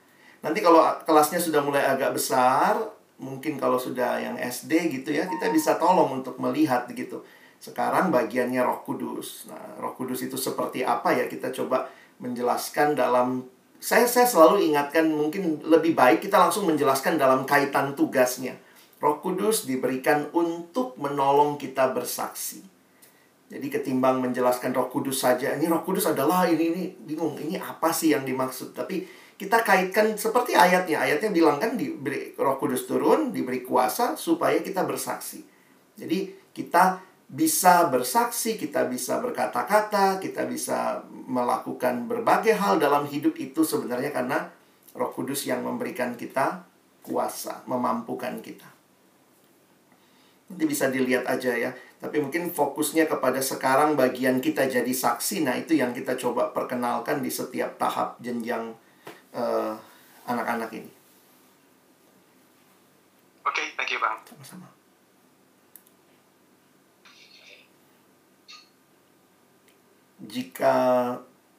Nanti 0.46 0.62
kalau 0.62 0.78
kelasnya 1.02 1.42
sudah 1.42 1.58
mulai 1.66 1.82
agak 1.82 2.14
besar, 2.14 2.78
mungkin 3.18 3.58
kalau 3.58 3.74
sudah 3.74 4.22
yang 4.22 4.38
SD 4.38 5.02
gitu 5.02 5.10
ya, 5.10 5.26
kita 5.26 5.50
bisa 5.50 5.74
tolong 5.74 6.22
untuk 6.22 6.38
melihat 6.38 6.86
gitu. 6.94 7.26
Sekarang 7.58 8.14
bagiannya 8.14 8.62
Roh 8.62 8.86
Kudus. 8.86 9.50
Nah, 9.50 9.82
Roh 9.82 9.98
Kudus 9.98 10.22
itu 10.22 10.38
seperti 10.38 10.86
apa 10.86 11.10
ya? 11.10 11.26
Kita 11.26 11.50
coba 11.50 11.90
menjelaskan 12.22 12.94
dalam 12.94 13.42
saya 13.76 14.08
saya 14.08 14.24
selalu 14.24 14.72
ingatkan 14.72 15.04
mungkin 15.10 15.60
lebih 15.60 15.92
baik 15.92 16.24
kita 16.24 16.40
langsung 16.40 16.64
menjelaskan 16.64 17.20
dalam 17.20 17.44
kaitan 17.44 17.92
tugasnya. 17.98 18.56
Roh 19.02 19.20
Kudus 19.20 19.68
diberikan 19.68 20.30
untuk 20.32 20.96
menolong 20.96 21.60
kita 21.60 21.92
bersaksi. 21.92 22.75
Jadi 23.46 23.70
ketimbang 23.70 24.18
menjelaskan 24.18 24.74
Roh 24.74 24.90
Kudus 24.90 25.22
saja, 25.22 25.54
ini 25.54 25.70
Roh 25.70 25.86
Kudus 25.86 26.10
adalah 26.10 26.50
ini 26.50 26.74
ini 26.74 26.82
bingung, 26.98 27.38
ini 27.38 27.54
apa 27.54 27.94
sih 27.94 28.10
yang 28.10 28.26
dimaksud? 28.26 28.74
Tapi 28.74 29.06
kita 29.38 29.62
kaitkan 29.62 30.18
seperti 30.18 30.58
ayatnya. 30.58 31.06
Ayatnya 31.06 31.30
bilang 31.30 31.62
kan 31.62 31.78
diberi 31.78 32.34
Roh 32.34 32.58
Kudus 32.58 32.90
turun, 32.90 33.30
diberi 33.30 33.62
kuasa 33.62 34.18
supaya 34.18 34.58
kita 34.64 34.82
bersaksi. 34.82 35.46
Jadi 35.94 36.34
kita 36.50 36.98
bisa 37.26 37.86
bersaksi, 37.90 38.54
kita 38.58 38.86
bisa 38.90 39.18
berkata-kata, 39.18 40.22
kita 40.22 40.46
bisa 40.46 41.02
melakukan 41.10 42.06
berbagai 42.06 42.54
hal 42.54 42.78
dalam 42.78 43.06
hidup 43.06 43.34
itu 43.38 43.62
sebenarnya 43.62 44.10
karena 44.14 44.50
Roh 44.96 45.12
Kudus 45.14 45.46
yang 45.46 45.62
memberikan 45.62 46.18
kita 46.18 46.66
kuasa 47.06 47.62
memampukan 47.70 48.42
kita. 48.42 48.75
Nanti 50.46 50.64
bisa 50.64 50.88
dilihat 50.90 51.26
aja 51.26 51.52
ya. 51.52 51.70
Tapi 51.96 52.20
mungkin 52.20 52.52
fokusnya 52.52 53.08
kepada 53.08 53.40
sekarang 53.40 53.98
bagian 53.98 54.38
kita 54.38 54.68
jadi 54.68 54.92
saksi. 54.92 55.42
Nah 55.42 55.56
itu 55.58 55.74
yang 55.74 55.90
kita 55.90 56.14
coba 56.14 56.52
perkenalkan 56.54 57.24
di 57.24 57.32
setiap 57.32 57.74
tahap 57.80 58.20
jenjang 58.22 58.76
uh, 59.34 59.74
anak-anak 60.28 60.70
ini. 60.76 60.92
Oke, 63.46 63.62
okay, 63.62 63.66
thank 63.74 63.90
you 63.90 63.98
Bang. 64.02 64.18
Sama-sama. 64.28 64.68
Jika 70.26 70.74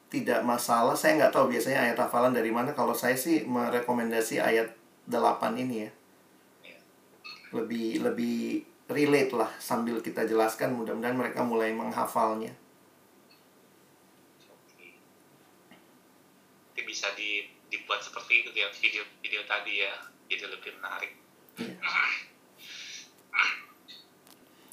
tidak 0.08 0.40
masalah, 0.44 0.96
saya 0.96 1.16
nggak 1.20 1.32
tahu 1.32 1.52
biasanya 1.52 1.88
ayat 1.88 1.98
hafalan 2.00 2.32
dari 2.32 2.48
mana. 2.48 2.72
Kalau 2.72 2.96
saya 2.96 3.16
sih 3.16 3.44
merekomendasi 3.44 4.40
ayat 4.40 4.72
8 5.08 5.56
ini 5.60 5.88
ya. 5.88 5.90
Lebih 7.56 8.04
lebih 8.04 8.64
relate 8.88 9.36
lah 9.36 9.52
sambil 9.60 10.00
kita 10.00 10.24
jelaskan 10.24 10.72
mudah-mudahan 10.72 11.16
mereka 11.16 11.44
mulai 11.44 11.76
menghafalnya. 11.76 12.56
Itu 16.72 16.82
bisa 16.88 17.12
di, 17.12 17.44
dibuat 17.68 18.00
seperti 18.00 18.48
itu 18.48 18.50
ya 18.56 18.72
video 18.72 19.04
video 19.20 19.44
tadi 19.44 19.84
ya 19.84 19.92
jadi 20.32 20.48
lebih 20.48 20.72
menarik. 20.80 21.12
Iya. 21.60 21.76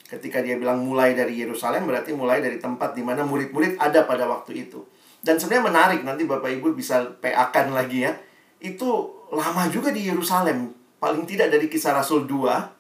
Ketika 0.06 0.40
dia 0.40 0.56
bilang 0.56 0.86
mulai 0.86 1.12
dari 1.12 1.36
Yerusalem 1.36 1.84
berarti 1.90 2.16
mulai 2.16 2.40
dari 2.40 2.56
tempat 2.62 2.96
di 2.96 3.04
mana 3.04 3.28
murid-murid 3.28 3.76
ada 3.82 4.08
pada 4.08 4.30
waktu 4.32 4.70
itu. 4.70 4.86
Dan 5.26 5.42
sebenarnya 5.42 5.66
menarik 5.74 6.02
nanti 6.06 6.24
Bapak 6.30 6.54
Ibu 6.56 6.78
bisa 6.78 7.04
PA-kan 7.18 7.74
lagi 7.74 8.06
ya. 8.06 8.14
Itu 8.62 9.12
lama 9.34 9.66
juga 9.74 9.90
di 9.90 10.06
Yerusalem. 10.06 10.72
Paling 11.02 11.26
tidak 11.26 11.50
dari 11.50 11.66
kisah 11.66 11.98
Rasul 11.98 12.30
2 12.30 12.75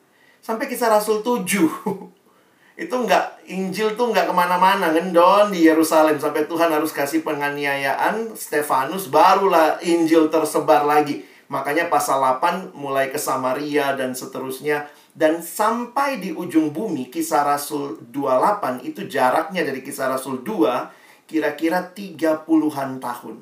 sampai 0.45 0.69
kisah 0.69 0.93
Rasul 0.93 1.25
7 1.25 1.41
itu 2.85 2.91
nggak 2.95 3.49
Injil 3.49 3.97
tuh 3.97 4.13
nggak 4.13 4.29
ke 4.29 4.33
mana-mana 4.35 4.93
ngendon 4.93 5.49
di 5.49 5.65
Yerusalem. 5.65 6.21
Sampai 6.21 6.45
Tuhan 6.45 6.69
harus 6.69 6.93
kasih 6.93 7.25
penganiayaan 7.25 8.37
Stefanus 8.37 9.09
barulah 9.09 9.81
Injil 9.81 10.29
tersebar 10.29 10.85
lagi. 10.85 11.25
Makanya 11.49 11.89
pasal 11.89 12.21
8 12.21 12.77
mulai 12.77 13.09
ke 13.09 13.17
Samaria 13.17 13.97
dan 13.97 14.13
seterusnya. 14.13 14.85
Dan 15.15 15.39
sampai 15.39 16.19
di 16.19 16.35
ujung 16.35 16.75
bumi 16.75 17.07
kisah 17.07 17.47
Rasul 17.47 18.03
28 18.11 18.83
itu 18.83 19.07
jaraknya 19.07 19.63
dari 19.63 19.79
kisah 19.79 20.11
Rasul 20.11 20.43
2 20.43 21.31
kira-kira 21.31 21.95
30-an 21.95 22.99
tahun. 22.99 23.37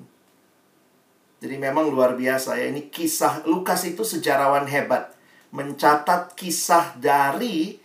Jadi 1.41 1.55
memang 1.57 1.89
luar 1.89 2.13
biasa 2.13 2.55
ya 2.61 2.69
ini 2.69 2.93
kisah 2.93 3.43
Lukas 3.49 3.83
itu 3.89 4.05
sejarawan 4.05 4.69
hebat 4.69 5.12
mencatat 5.53 6.33
kisah 6.33 6.97
dari 6.97 7.77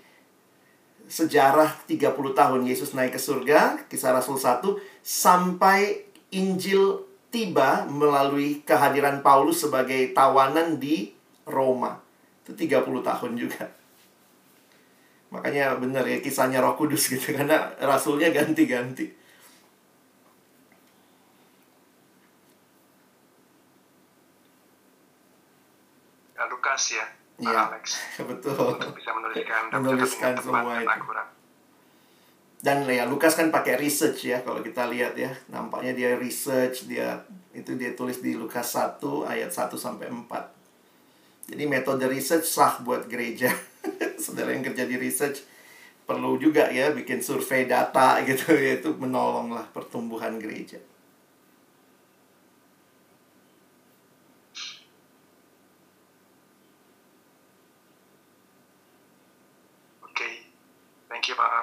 sejarah 1.04 1.84
30 1.84 2.32
tahun 2.32 2.64
Yesus 2.64 2.96
naik 2.96 3.16
ke 3.16 3.20
surga, 3.20 3.84
kisah 3.92 4.16
Rasul 4.16 4.40
1, 4.40 4.64
sampai 5.04 6.08
Injil 6.32 7.04
tiba 7.28 7.84
melalui 7.84 8.64
kehadiran 8.64 9.20
Paulus 9.20 9.60
sebagai 9.60 10.16
tawanan 10.16 10.80
di 10.80 11.12
Roma. 11.44 12.00
Itu 12.44 12.56
30 12.56 13.04
tahun 13.04 13.32
juga. 13.36 13.68
Makanya 15.28 15.76
benar 15.76 16.08
ya 16.08 16.24
kisahnya 16.24 16.64
Roh 16.64 16.72
Kudus 16.72 17.12
gitu 17.12 17.32
karena 17.36 17.68
rasulnya 17.84 18.32
ganti-ganti. 18.32 19.20
Lukas 26.48 26.96
ya 26.96 27.17
Iya, 27.38 27.70
betul. 28.30 28.74
Untuk 28.74 28.92
bisa 28.98 29.10
menuliskan, 29.14 29.62
menuliskan 29.70 30.32
semua 30.42 30.82
itu. 30.82 30.90
Akurat. 30.90 31.28
Dan 32.58 32.82
ya 32.90 33.06
Lukas 33.06 33.38
kan 33.38 33.54
pakai 33.54 33.78
research 33.78 34.26
ya 34.26 34.42
kalau 34.42 34.58
kita 34.58 34.90
lihat 34.90 35.14
ya. 35.14 35.30
Nampaknya 35.46 35.94
dia 35.94 36.10
research, 36.18 36.90
dia 36.90 37.22
itu 37.54 37.78
dia 37.78 37.94
tulis 37.94 38.18
di 38.18 38.34
Lukas 38.34 38.74
1 38.74 38.98
ayat 39.30 39.54
1 39.54 39.78
sampai 39.78 40.10
4. 40.10 41.54
Jadi 41.54 41.64
metode 41.64 42.04
research 42.10 42.44
sah 42.50 42.82
buat 42.82 43.06
gereja. 43.06 43.54
Saudara 44.22 44.50
yang 44.50 44.66
kerja 44.66 44.84
di 44.90 44.98
research 44.98 45.46
perlu 46.08 46.40
juga 46.40 46.72
ya 46.72 46.90
bikin 46.90 47.22
survei 47.22 47.68
data 47.68 48.18
gitu 48.26 48.50
ya 48.66 48.82
itu 48.82 48.90
menolong 48.98 49.54
lah 49.54 49.64
pertumbuhan 49.70 50.42
gereja. 50.42 50.82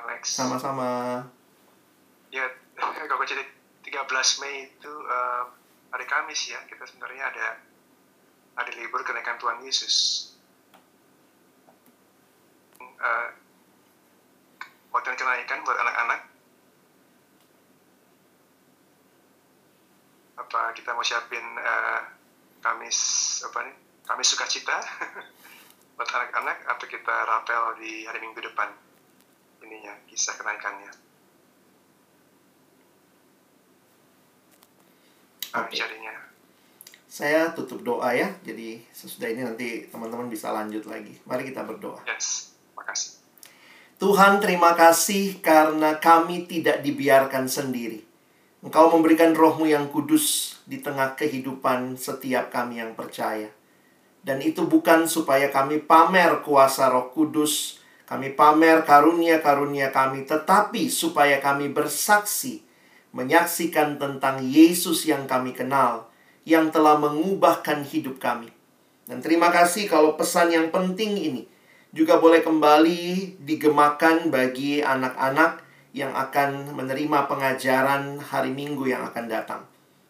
Thank 0.06 0.15
Alex. 0.26 0.42
Sama-sama. 0.42 1.22
Ya, 2.34 2.50
kalau 3.14 3.22
jadi 3.30 3.46
13 3.86 4.42
Mei 4.42 4.74
itu 4.74 4.90
uh, 4.90 5.54
hari 5.94 6.10
Kamis 6.10 6.50
ya, 6.50 6.58
kita 6.66 6.82
sebenarnya 6.90 7.30
ada 7.30 7.62
ada 8.58 8.72
libur 8.74 9.06
kenaikan 9.06 9.38
Tuhan 9.38 9.62
Yesus. 9.62 10.34
Uh, 12.82 13.30
waktu 14.90 15.14
kenaikan 15.14 15.62
buat 15.62 15.78
anak-anak. 15.78 16.26
Apa 20.42 20.74
kita 20.74 20.90
mau 20.98 21.06
siapin 21.06 21.46
uh, 21.62 22.02
Kamis 22.66 22.98
apa 23.46 23.62
nih? 23.62 23.76
Kamis 24.10 24.34
sukacita 24.34 24.82
buat 26.02 26.10
anak-anak 26.10 26.66
atau 26.66 26.86
kita 26.90 27.14
rapel 27.30 27.78
di 27.78 28.10
hari 28.10 28.26
Minggu 28.26 28.42
depan? 28.42 28.85
Ininya 29.76 29.92
kisah 30.08 30.40
kenaikannya. 30.40 30.92
Ah, 35.52 35.68
okay. 35.68 35.84
Saya 37.12 37.52
tutup 37.56 37.84
doa 37.84 38.12
ya. 38.12 38.32
Jadi 38.44 38.84
sesudah 38.92 39.32
ini 39.32 39.44
nanti 39.44 39.68
teman-teman 39.88 40.32
bisa 40.32 40.52
lanjut 40.52 40.84
lagi. 40.88 41.16
Mari 41.28 41.52
kita 41.52 41.64
berdoa. 41.64 42.04
Yes, 42.08 42.56
makasih. 42.76 43.20
Tuhan 43.96 44.44
terima 44.44 44.76
kasih 44.76 45.40
karena 45.40 45.96
kami 46.00 46.48
tidak 46.48 46.84
dibiarkan 46.84 47.48
sendiri. 47.48 48.04
Engkau 48.60 48.92
memberikan 48.92 49.32
rohmu 49.32 49.64
yang 49.64 49.88
kudus 49.88 50.58
di 50.68 50.84
tengah 50.84 51.16
kehidupan 51.16 51.96
setiap 51.96 52.52
kami 52.52 52.84
yang 52.84 52.92
percaya. 52.92 53.48
Dan 54.26 54.44
itu 54.44 54.68
bukan 54.68 55.08
supaya 55.08 55.48
kami 55.54 55.80
pamer 55.86 56.44
kuasa 56.44 56.92
roh 56.92 57.14
kudus, 57.16 57.80
kami 58.06 58.38
pamer 58.38 58.86
karunia-karunia 58.86 59.90
kami, 59.90 60.30
tetapi 60.30 60.94
supaya 60.94 61.42
kami 61.42 61.74
bersaksi, 61.74 62.62
menyaksikan 63.18 63.98
tentang 63.98 64.46
Yesus 64.46 65.10
yang 65.10 65.26
kami 65.26 65.58
kenal, 65.58 66.06
yang 66.46 66.70
telah 66.70 67.02
mengubahkan 67.02 67.82
hidup 67.82 68.22
kami. 68.22 68.54
Dan 69.10 69.26
terima 69.26 69.50
kasih 69.50 69.90
kalau 69.90 70.14
pesan 70.14 70.54
yang 70.54 70.70
penting 70.70 71.18
ini 71.18 71.44
juga 71.94 72.22
boleh 72.22 72.46
kembali 72.46 73.38
digemakan 73.42 74.30
bagi 74.30 74.86
anak-anak 74.86 75.66
yang 75.96 76.14
akan 76.14 76.76
menerima 76.78 77.30
pengajaran 77.30 78.22
hari 78.22 78.52
Minggu 78.54 78.86
yang 78.86 79.02
akan 79.06 79.26
datang. 79.26 79.62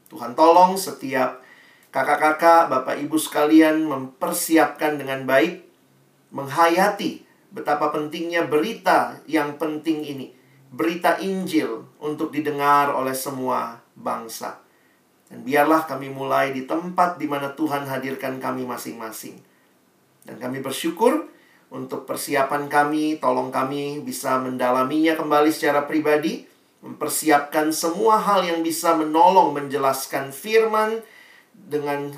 Tuhan 0.09 0.35
tolong 0.35 0.75
setiap 0.75 1.43
kakak-kakak, 1.95 2.67
bapak 2.67 2.99
ibu 2.99 3.15
sekalian 3.15 3.87
mempersiapkan 3.87 4.99
dengan 4.99 5.23
baik, 5.23 5.63
menghayati 6.33 7.24
betapa 7.55 7.87
pentingnya 7.95 8.43
berita 8.51 9.23
yang 9.31 9.55
penting 9.55 10.03
ini. 10.03 10.35
Berita 10.75 11.15
Injil 11.23 11.87
untuk 12.03 12.35
didengar 12.35 12.91
oleh 12.91 13.15
semua 13.15 13.79
bangsa. 13.95 14.59
Dan 15.31 15.47
biarlah 15.47 15.87
kami 15.87 16.11
mulai 16.11 16.51
di 16.51 16.67
tempat 16.67 17.15
di 17.15 17.31
mana 17.31 17.55
Tuhan 17.55 17.87
hadirkan 17.87 18.43
kami 18.43 18.67
masing-masing. 18.67 19.39
Dan 20.27 20.35
kami 20.35 20.59
bersyukur 20.59 21.31
untuk 21.71 22.03
persiapan 22.03 22.67
kami, 22.67 23.23
tolong 23.23 23.49
kami 23.49 24.03
bisa 24.03 24.35
mendalaminya 24.37 25.15
kembali 25.15 25.49
secara 25.49 25.87
pribadi, 25.87 26.43
mempersiapkan 26.83 27.71
semua 27.71 28.19
hal 28.19 28.45
yang 28.45 28.61
bisa 28.61 28.93
menolong 28.99 29.55
menjelaskan 29.55 30.29
firman 30.29 31.01
dengan 31.55 32.13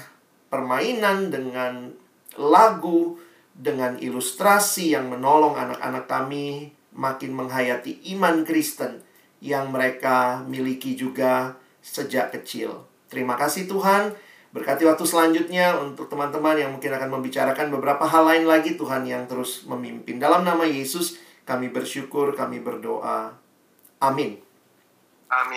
permainan, 0.50 1.30
dengan 1.32 1.94
lagu, 2.36 3.16
dengan 3.58 3.98
ilustrasi 3.98 4.94
yang 4.94 5.10
menolong 5.10 5.58
anak-anak 5.58 6.06
kami 6.06 6.72
makin 6.94 7.34
menghayati 7.34 8.06
iman 8.14 8.46
Kristen 8.46 9.02
yang 9.42 9.74
mereka 9.74 10.46
miliki 10.46 10.94
juga 10.94 11.58
sejak 11.82 12.34
kecil. 12.34 12.86
Terima 13.10 13.34
kasih 13.34 13.66
Tuhan. 13.66 14.14
Berkati 14.54 14.88
waktu 14.88 15.06
selanjutnya 15.06 15.78
untuk 15.78 16.10
teman-teman 16.10 16.58
yang 16.58 16.72
mungkin 16.74 16.90
akan 16.90 17.10
membicarakan 17.20 17.68
beberapa 17.70 18.08
hal 18.08 18.26
lain 18.26 18.46
lagi 18.50 18.80
Tuhan 18.80 19.06
yang 19.06 19.30
terus 19.30 19.68
memimpin. 19.68 20.18
Dalam 20.18 20.42
nama 20.48 20.66
Yesus 20.66 21.20
kami 21.46 21.70
bersyukur, 21.70 22.34
kami 22.34 22.64
berdoa. 22.64 23.38
Amin. 24.02 24.40
Amin. 25.28 25.56